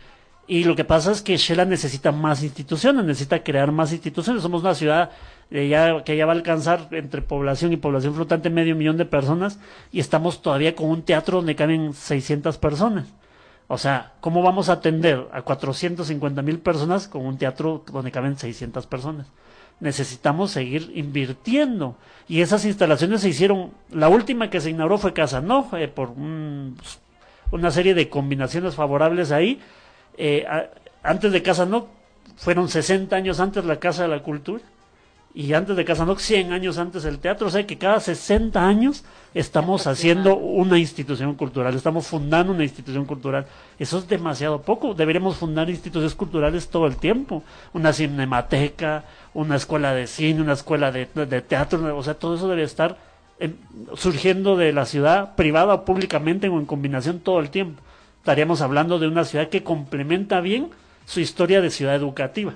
[0.46, 4.44] y lo que pasa es que Shela necesita más instituciones, necesita crear más instituciones.
[4.44, 5.12] Somos una ciudad
[5.52, 9.06] eh, ya, que ya va a alcanzar entre población y población flotante medio millón de
[9.06, 9.58] personas
[9.92, 13.06] y estamos todavía con un teatro donde caben 600 personas.
[13.68, 18.38] O sea, ¿cómo vamos a atender a 450 mil personas con un teatro donde caben
[18.38, 19.28] 600 personas?
[19.80, 21.96] Necesitamos seguir invirtiendo.
[22.28, 26.12] Y esas instalaciones se hicieron, la última que se inauguró fue Casa No, eh, por
[27.52, 29.60] una serie de combinaciones favorables ahí.
[30.18, 30.46] Eh,
[31.02, 31.88] antes de Casa No,
[32.36, 34.64] fueron 60 años antes la Casa de la Cultura.
[35.36, 39.04] Y antes de Casandoc 100 años antes el teatro, o sea que cada 60 años
[39.34, 43.48] estamos haciendo una institución cultural, estamos fundando una institución cultural.
[43.80, 49.96] Eso es demasiado poco, deberíamos fundar instituciones culturales todo el tiempo, una cinemateca, una escuela
[49.96, 51.08] de cine, una escuela de,
[51.42, 52.98] teatro, o sea, todo eso debe estar
[53.96, 57.82] surgiendo de la ciudad privada o públicamente o en combinación todo el tiempo.
[58.20, 60.70] Estaríamos hablando de una ciudad que complementa bien
[61.06, 62.54] su historia de ciudad educativa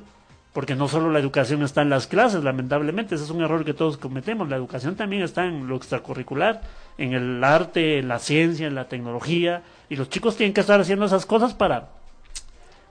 [0.58, 3.76] porque no solo la educación está en las clases, lamentablemente, ese es un error que
[3.76, 6.64] todos cometemos, la educación también está en lo extracurricular,
[6.98, 10.82] en el arte, en la ciencia, en la tecnología, y los chicos tienen que estar
[10.82, 11.90] haciendo esas cosas para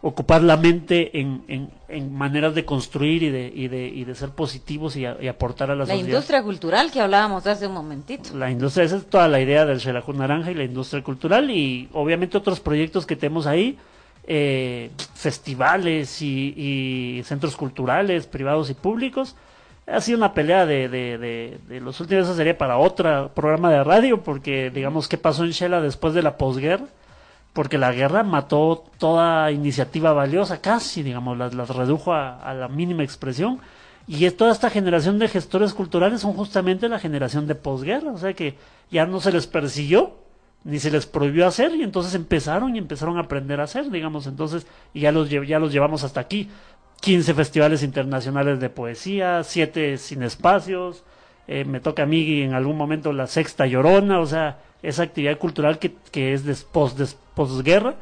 [0.01, 4.31] ocupar la mente en, en, maneras de construir y de, y de, y de ser
[4.31, 6.05] positivos y, aportar a la, sociedad.
[6.05, 8.33] La industria cultural que hablábamos hace un momentito.
[8.37, 11.89] La industria, esa es toda la idea del Xelajú Naranja y la industria cultural y
[11.93, 13.77] obviamente otros proyectos que tenemos ahí
[14.27, 19.37] eh, festivales y, centros culturales privados y públicos.
[19.87, 24.23] Ha sido una pelea de, de, los últimos, eso sería para otro programa de radio,
[24.23, 26.87] porque digamos qué pasó en Shela después de la posguerra,
[27.53, 32.69] porque la guerra mató toda iniciativa valiosa, casi, digamos, las, las redujo a, a la
[32.69, 33.61] mínima expresión.
[34.09, 38.35] Y toda esta generación de gestores culturales son justamente la generación de posguerra, o sea
[38.35, 38.57] que
[38.91, 40.26] ya no se les persiguió,
[40.67, 44.27] ni se les prohibió hacer y entonces empezaron y empezaron a aprender a hacer, digamos,
[44.27, 46.51] entonces y ya los ya los llevamos hasta aquí.
[47.01, 51.05] 15 festivales internacionales de poesía, 7 sin espacios,
[51.47, 55.39] eh, me toca a mí en algún momento la sexta llorona, o sea, esa actividad
[55.39, 56.57] cultural que, que es de
[57.35, 57.95] posguerra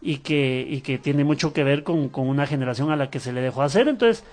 [0.00, 3.18] y que, y que tiene mucho que ver con, con una generación a la que
[3.18, 4.24] se le dejó hacer, entonces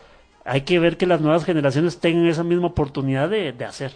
[0.46, 3.94] hay que ver que las nuevas generaciones tengan esa misma oportunidad de, de hacer.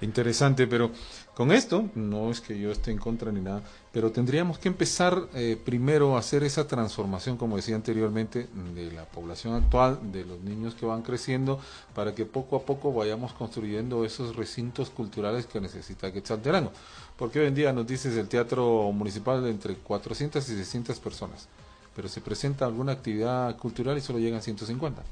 [0.00, 0.92] Interesante, pero
[1.38, 3.62] con esto, no es que yo esté en contra ni nada,
[3.92, 9.04] pero tendríamos que empezar eh, primero a hacer esa transformación, como decía anteriormente, de la
[9.04, 11.60] población actual, de los niños que van creciendo,
[11.94, 16.72] para que poco a poco vayamos construyendo esos recintos culturales que necesita Quetzaltenango.
[17.16, 21.46] Porque hoy en día nos dices el teatro municipal de entre 400 y 600 personas,
[21.94, 25.04] pero se presenta alguna actividad cultural y solo llegan 150.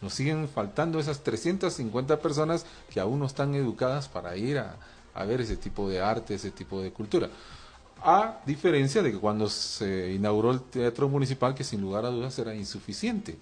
[0.00, 4.76] Nos siguen faltando esas 350 personas que aún no están educadas para ir a
[5.16, 7.28] a ver ese tipo de arte, ese tipo de cultura.
[8.02, 12.38] A diferencia de que cuando se inauguró el Teatro Municipal, que sin lugar a dudas
[12.38, 13.36] era insuficiente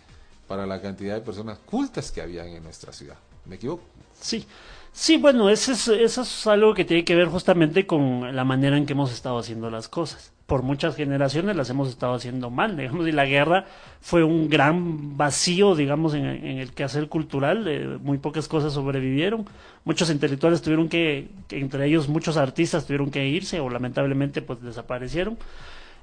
[0.47, 3.17] para la cantidad de personas cultas que habían en nuestra ciudad.
[3.47, 3.83] ¿Me equivoco?
[4.19, 4.47] Sí,
[4.95, 8.79] sí, bueno, eso es, eso es algo que tiene que ver justamente con la manera
[8.79, 12.77] en que hemos estado haciendo las cosas por muchas generaciones las hemos estado haciendo mal,
[12.77, 13.67] digamos, y la guerra
[14.01, 19.47] fue un gran vacío, digamos, en, el quehacer cultural, muy pocas cosas sobrevivieron,
[19.85, 25.39] muchos intelectuales tuvieron que, entre ellos muchos artistas tuvieron que irse o lamentablemente pues desaparecieron.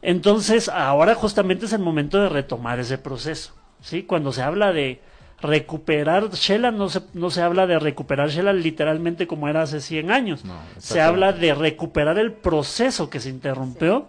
[0.02, 4.02] Entonces, ahora justamente es el momento de retomar ese proceso, ¿sí?
[4.04, 5.00] Cuando se habla de
[5.42, 10.12] recuperar Shela, no se, no se habla de recuperar Shela literalmente como era hace 100
[10.12, 10.44] años,
[10.78, 14.08] se habla de recuperar el proceso que se interrumpió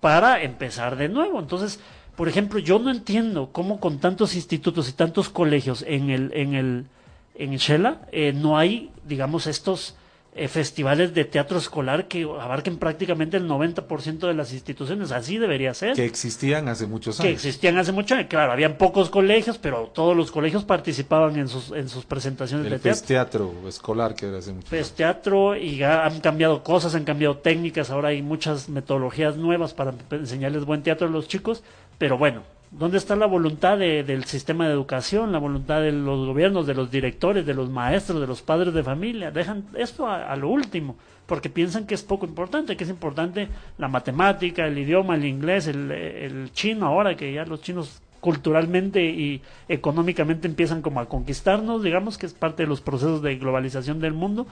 [0.00, 1.40] para empezar de nuevo.
[1.40, 1.80] Entonces,
[2.16, 6.54] por ejemplo, yo no entiendo cómo con tantos institutos y tantos colegios en el en
[6.54, 6.86] el
[7.34, 9.96] en Shela eh, no hay, digamos, estos
[10.36, 15.12] eh, festivales de teatro escolar que abarquen prácticamente el 90% de las instituciones.
[15.12, 15.94] Así debería ser.
[15.94, 17.28] Que existían hace muchos años.
[17.28, 18.28] Que existían hace muchos años.
[18.28, 22.80] Claro, habían pocos colegios, pero todos los colegios participaban en sus, en sus presentaciones de
[22.80, 23.06] teatro.
[23.06, 24.92] teatro escolar que era hace muchos años.
[24.92, 27.90] teatro y han cambiado cosas, han cambiado técnicas.
[27.90, 31.62] Ahora hay muchas metodologías nuevas para enseñarles buen teatro a los chicos.
[31.96, 32.42] Pero bueno,
[32.78, 36.90] ¿Dónde está la voluntad del sistema de educación, la voluntad de los gobiernos, de los
[36.90, 39.30] directores, de los maestros, de los padres de familia?
[39.30, 40.96] Dejan esto a, lo último,
[41.26, 43.48] porque piensan que es poco importante, que es importante
[43.78, 49.04] la matemática, el idioma, el inglés, el, el chino, ahora que ya los chinos culturalmente
[49.04, 54.00] y económicamente empiezan como a conquistarnos, digamos que es parte de los procesos de globalización
[54.00, 54.48] del mundo.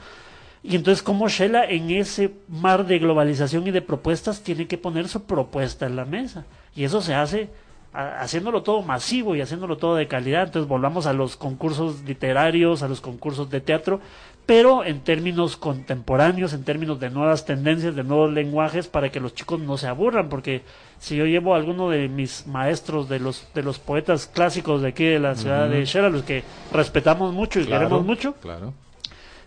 [0.63, 5.09] Y entonces, como Shela en ese mar de globalización y de propuestas tiene que poner
[5.09, 6.45] su propuesta en la mesa?
[6.77, 7.49] Y eso se hace
[7.93, 10.45] haciéndolo todo masivo y haciéndolo todo de calidad.
[10.45, 14.01] Entonces volvamos a los concursos literarios, a los concursos de teatro,
[14.47, 19.35] pero en términos contemporáneos, en términos de nuevas tendencias, de nuevos lenguajes, para que los
[19.35, 20.63] chicos no se aburran, porque
[20.99, 24.89] si yo llevo a alguno de mis maestros, de los, de los poetas clásicos de
[24.89, 28.73] aquí de la ciudad de Shera, los que respetamos mucho y queremos mucho, claro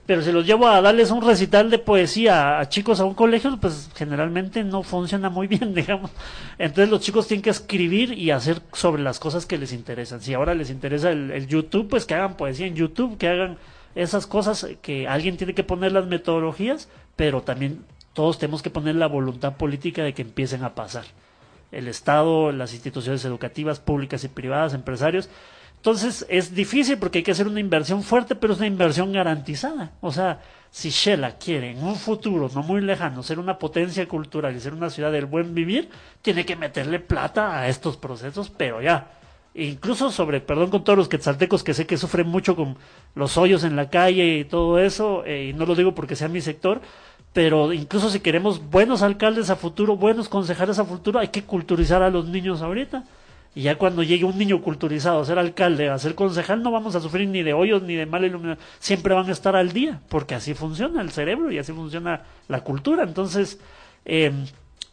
[0.05, 3.57] pero si los llevo a darles un recital de poesía a, chicos a un colegio,
[3.59, 6.11] pues generalmente no funciona muy bien, digamos.
[6.59, 10.21] Entonces los chicos tienen que escribir y hacer sobre las cosas que les interesan.
[10.21, 13.57] Si ahora les interesa el, YouTube, pues que hagan poesía en YouTube, que hagan
[13.95, 17.83] esas cosas que alguien tiene que poner las metodologías, pero también
[18.13, 21.05] todos tenemos que poner la voluntad política de que empiecen a pasar.
[21.71, 25.29] El Estado, las instituciones educativas, públicas y privadas, empresarios,
[25.85, 29.91] entonces es difícil porque hay que hacer una inversión fuerte, pero es una inversión garantizada.
[30.01, 34.55] O sea, si Shela quiere en un futuro no muy lejano ser una potencia cultural
[34.55, 35.89] y ser una ciudad del buen vivir,
[36.23, 39.11] tiene que meterle plata a estos procesos, pero ya.
[39.53, 42.77] Incluso sobre, perdón con todos los quetzaltecos que sé que sufren mucho con
[43.13, 46.29] los hoyos en la calle y todo eso, eh, y no lo digo porque sea
[46.29, 46.81] mi sector,
[47.31, 52.01] pero incluso si queremos buenos alcaldes a futuro, buenos concejales a futuro, hay que culturizar
[52.01, 53.03] a los niños ahorita.
[53.55, 56.93] Y ya cuando llegue un niño culturizado a ser alcalde, a ser concejal, no vamos
[56.95, 58.63] a sufrir ni de hoyos ni de mala iluminación.
[58.79, 62.59] Siempre van a estar al día, porque así funciona el cerebro y así funciona la
[62.61, 63.03] cultura.
[63.03, 63.57] Entonces,
[64.03, 64.33] eh,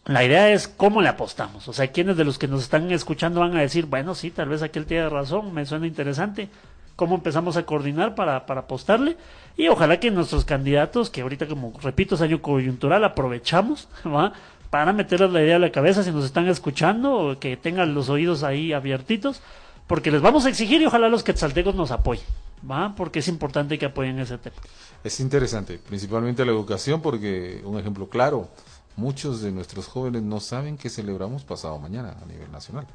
[0.05, 1.67] la idea es cómo le apostamos.
[1.67, 4.49] O sea, quienes de los que nos están escuchando van a decir, bueno, sí, tal
[4.49, 6.49] vez aquel tiene razón, me suena interesante.
[6.95, 9.17] ¿Cómo empezamos a coordinar para, para apostarle?
[9.57, 14.33] Y ojalá que nuestros candidatos, que ahorita, como repito, es año coyuntural, aprovechamos, ¿va?
[14.73, 18.43] Para meterles la idea a la cabeza si nos están escuchando, que tengan los oídos
[18.43, 19.43] ahí abiertitos,
[19.87, 22.25] porque les vamos a exigir y ojalá los quetzaltecos nos apoyen,
[22.68, 22.95] ¿va?
[22.97, 24.57] Porque es importante que apoyen ese tema.
[25.05, 28.49] Es interesante, principalmente la educación, porque un ejemplo claro,
[28.97, 32.87] muchos de nuestros jóvenes no saben que celebramos pasado mañana a nivel nacional,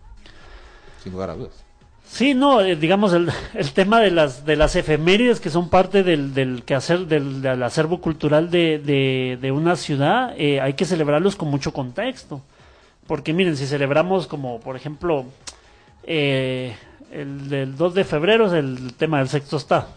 [1.04, 1.67] sin lugar a dudas.
[2.10, 6.04] Sí, no, eh, digamos el, el, tema de las de las efemérides que son parte
[6.04, 11.36] del, del quehacer del, del acervo cultural de, de, una ciudad, eh, hay que celebrarlos
[11.36, 12.42] con mucho contexto,
[13.06, 15.26] porque miren, si celebramos como por ejemplo
[16.04, 16.76] eh,
[17.12, 19.88] el del 2 de febrero es el tema del sexto estado,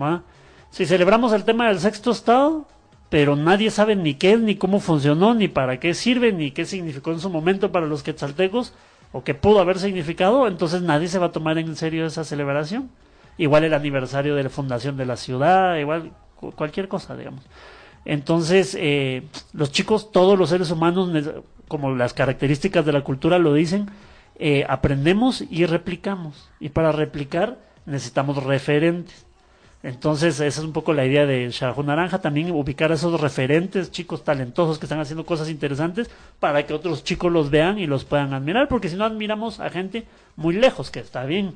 [0.00, 0.22] ¿va?
[0.70, 2.66] Si celebramos el tema del sexto estado,
[3.08, 6.64] pero nadie sabe ni qué es, ni cómo funcionó, ni para qué sirve, ni qué
[6.64, 8.72] significó en su momento para los quetzaltecos,
[9.12, 12.90] o que pudo haber significado, entonces nadie se va a tomar en serio esa celebración.
[13.38, 17.44] Igual el aniversario de la fundación de la ciudad, igual cualquier cosa, digamos.
[18.04, 21.10] Entonces, eh, los chicos, todos los seres humanos,
[21.68, 23.90] como las características de la cultura lo dicen,
[24.36, 26.50] eh, aprendemos y replicamos.
[26.58, 29.26] Y para replicar necesitamos referentes.
[29.82, 33.90] Entonces, esa es un poco la idea de Sharajú Naranja, también ubicar a esos referentes,
[33.90, 36.08] chicos talentosos que están haciendo cosas interesantes,
[36.38, 39.70] para que otros chicos los vean y los puedan admirar, porque si no admiramos a
[39.70, 40.04] gente
[40.36, 41.54] muy lejos, que está bien,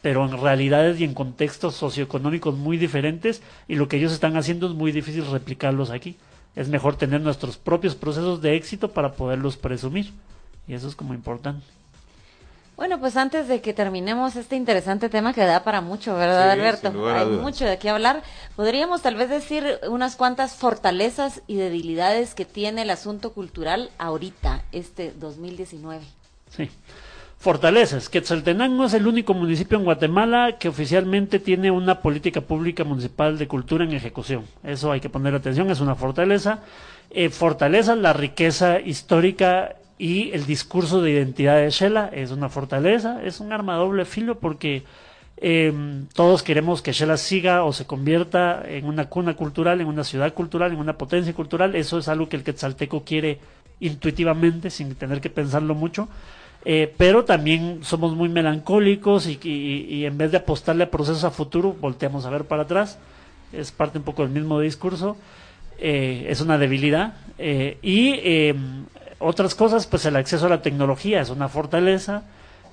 [0.00, 4.68] pero en realidades y en contextos socioeconómicos muy diferentes, y lo que ellos están haciendo
[4.68, 6.16] es muy difícil replicarlos aquí.
[6.54, 10.12] Es mejor tener nuestros propios procesos de éxito para poderlos presumir,
[10.66, 11.75] y eso es como importante.
[12.76, 16.60] Bueno, pues antes de que terminemos este interesante tema que da para mucho, ¿verdad, Sí,
[16.60, 16.88] Alberto?
[16.88, 18.22] sin lugar a Hay mucho de qué hablar.
[18.54, 24.62] Podríamos tal vez decir unas cuantas fortalezas y debilidades que tiene el asunto cultural ahorita,
[24.72, 26.04] este 2019.
[26.50, 26.70] Sí.
[27.38, 28.10] Fortalezas.
[28.10, 33.48] Quetzaltenango es el único municipio en Guatemala que oficialmente tiene una política pública municipal de
[33.48, 34.44] cultura en ejecución.
[34.64, 36.60] Eso hay que poner atención, es una fortaleza.
[37.10, 43.22] Eh, fortaleza, la riqueza histórica y el discurso de identidad de Shela es una fortaleza,
[43.24, 44.82] es un arma doble filo porque
[45.38, 45.72] eh,
[46.14, 50.32] todos queremos que Shela siga o se convierta en una cuna cultural, en una ciudad
[50.34, 51.74] cultural, en una potencia cultural.
[51.74, 53.38] Eso es algo que el quetzalteco quiere
[53.80, 56.08] intuitivamente, sin tener que pensarlo mucho.
[56.64, 61.22] Eh, pero también somos muy melancólicos y, y- y en vez de apostarle a procesos
[61.24, 62.98] a futuro, volteamos a ver para atrás.
[63.52, 65.16] Es parte un poco del mismo discurso.
[65.78, 67.14] Eh, es una debilidad.
[67.38, 68.54] Eh, y eh,
[69.18, 72.22] otras cosas, pues el acceso a la tecnología es una fortaleza.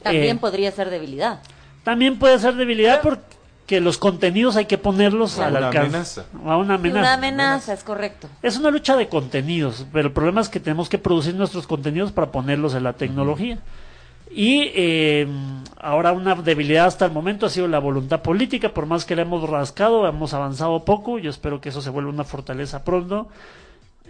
[0.02, 1.40] También Eh, podría ser debilidad.
[1.84, 5.88] también puede ser debilidad porque los contenidos hay que ponerlos A al una alcance.
[5.88, 6.26] amenaza.
[6.46, 7.00] A una amenaza.
[7.00, 8.28] Una amenaza, es correcto.
[8.42, 12.12] Es una lucha de contenidos, pero el problema es que tenemos que producir nuestros contenidos
[12.12, 13.60] para ponerlos en la tecnología.
[14.36, 15.28] Y eh,
[15.80, 19.22] ahora una debilidad hasta el momento ha sido la voluntad política, por más que la
[19.22, 23.28] hemos rascado, hemos avanzado poco, yo espero que eso se vuelva una fortaleza pronto.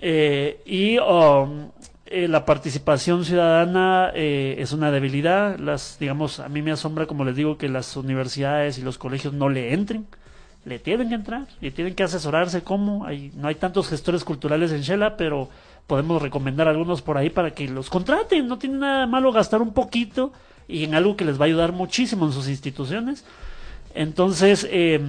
[0.02, 1.70] Eh, y um,
[2.14, 7.26] eh, la participación ciudadana eh, es una debilidad, las digamos, a mí me asombra como
[7.26, 10.08] les digo que las universidades y los colegios no le entren
[10.66, 13.06] le tienen que entrar y tienen que asesorarse cómo.
[13.06, 15.50] Hay, no hay tantos gestores culturales en Shela, pero
[15.88, 18.48] podemos recomendar algunos por ahí para que los contraten.
[18.48, 20.32] No tiene nada de malo gastar un poquito
[20.68, 23.26] y en algo que les va a ayudar muchísimo en sus instituciones.
[23.94, 25.02] Entonces, eh,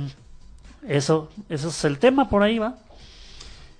[0.88, 2.76] eso, eso es el tema, por ahí va.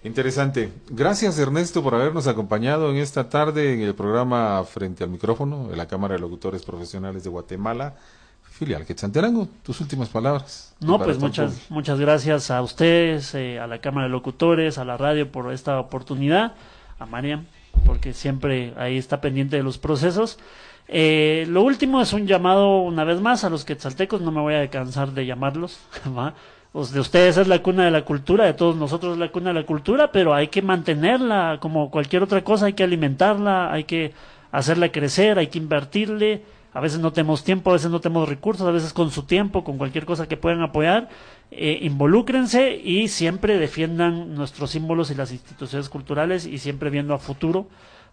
[0.05, 0.71] Interesante.
[0.91, 5.77] Gracias Ernesto por habernos acompañado en esta tarde en el programa Frente al Micrófono de
[5.77, 7.95] la Cámara de Locutores Profesionales de Guatemala,
[8.43, 9.49] filial Quetzaltenango.
[9.63, 10.75] Tus últimas palabras.
[10.79, 11.75] No, pues muchas, público.
[11.75, 15.81] muchas gracias a ustedes, eh, a la Cámara de Locutores, a la radio por esta
[15.81, 16.53] oportunidad,
[16.99, 17.47] a Mariam,
[17.87, 20.39] porque siempre ahí está pendiente de los procesos.
[20.87, 24.53] Eh, lo último es un llamado una vez más a los quetzaltecos, no me voy
[24.53, 25.79] a cansar de llamarlos,
[26.17, 26.35] ¿va?
[26.75, 29.51] Pues de ustedes es la cuna de la cultura, de todos nosotros es la cuna
[29.51, 33.85] de la cultura, pero hay que mantenerla como cualquier otra cosa, hay que alimentarla, hay
[33.85, 34.12] que
[34.51, 38.66] hacerla crecer, hay que invertirle, a veces no tenemos tiempo, a veces no tenemos recursos,
[38.66, 41.11] a veces con su tiempo, con cualquier cosa que puedan apoyar,
[41.53, 47.18] eh, involúcrense y siempre defiendan nuestros símbolos y las instituciones culturales y siempre viendo a
[47.18, 47.68] futuro,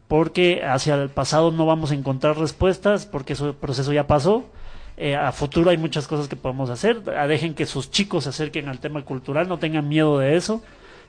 [0.08, 4.46] porque hacia el pasado no vamos a encontrar respuestas, porque ese proceso ya pasó.
[5.04, 7.02] Eh, a futuro hay muchas cosas que podemos hacer.
[7.02, 10.62] Dejen que sus chicos se acerquen al tema cultural, no tengan miedo de eso.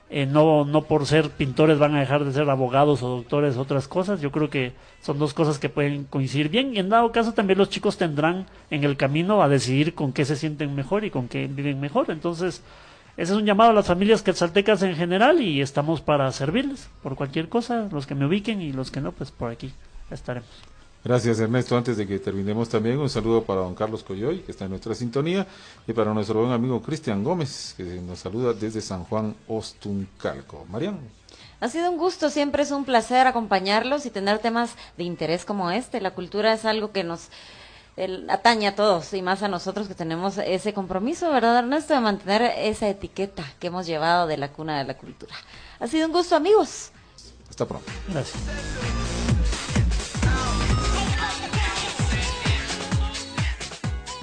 [0.09, 3.89] Eh, no, no por ser pintores van a dejar de ser abogados o doctores, otras
[3.89, 4.23] cosas.
[4.23, 4.73] Yo creo que
[5.03, 8.47] son dos cosas que pueden coincidir bien y en dado caso también los chicos tendrán
[8.71, 12.11] en el camino a decidir con qué se sienten mejor y con qué viven mejor.
[12.11, 12.63] Entonces,
[13.19, 17.15] ese es un llamado a las familias quetzaltecas en general y estamos para servirles por
[17.15, 19.71] cualquier cosa, los que me ubiquen y los que no, pues por aquí
[20.11, 20.72] estaremos.
[21.05, 21.77] Gracias Ernesto.
[21.77, 24.95] Antes de que terminemos también, un saludo para don Carlos Coyoy, que está en nuestra
[24.95, 25.47] sintonía,
[25.87, 30.65] y para nuestro buen amigo Cristian Gómez, que nos saluda desde San Juan Ostuncalco.
[30.71, 30.99] Mariano.
[31.61, 35.71] Ha sido un gusto, siempre es un placer acompañarlos y tener temas de interés como
[35.71, 36.01] este.
[36.01, 37.29] La cultura es algo que nos
[38.29, 41.95] atañe a todos y más a nosotros que tenemos ese compromiso, ¿verdad Ernesto?
[41.95, 45.35] De mantener esa etiqueta que hemos llevado de la cuna de la cultura.
[45.79, 46.91] Ha sido un gusto amigos.
[47.49, 47.93] Hasta pronto.
[48.09, 48.43] Gracias.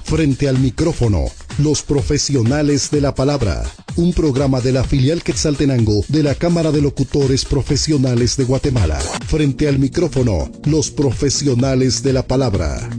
[0.10, 1.26] Frente al micrófono,
[1.60, 3.64] los profesionales de la palabra.
[3.96, 8.98] Un programa de la filial Quetzaltenango de la Cámara de Locutores Profesionales de Guatemala.
[9.28, 12.90] Frente al micrófono, los profesionales de la palabra.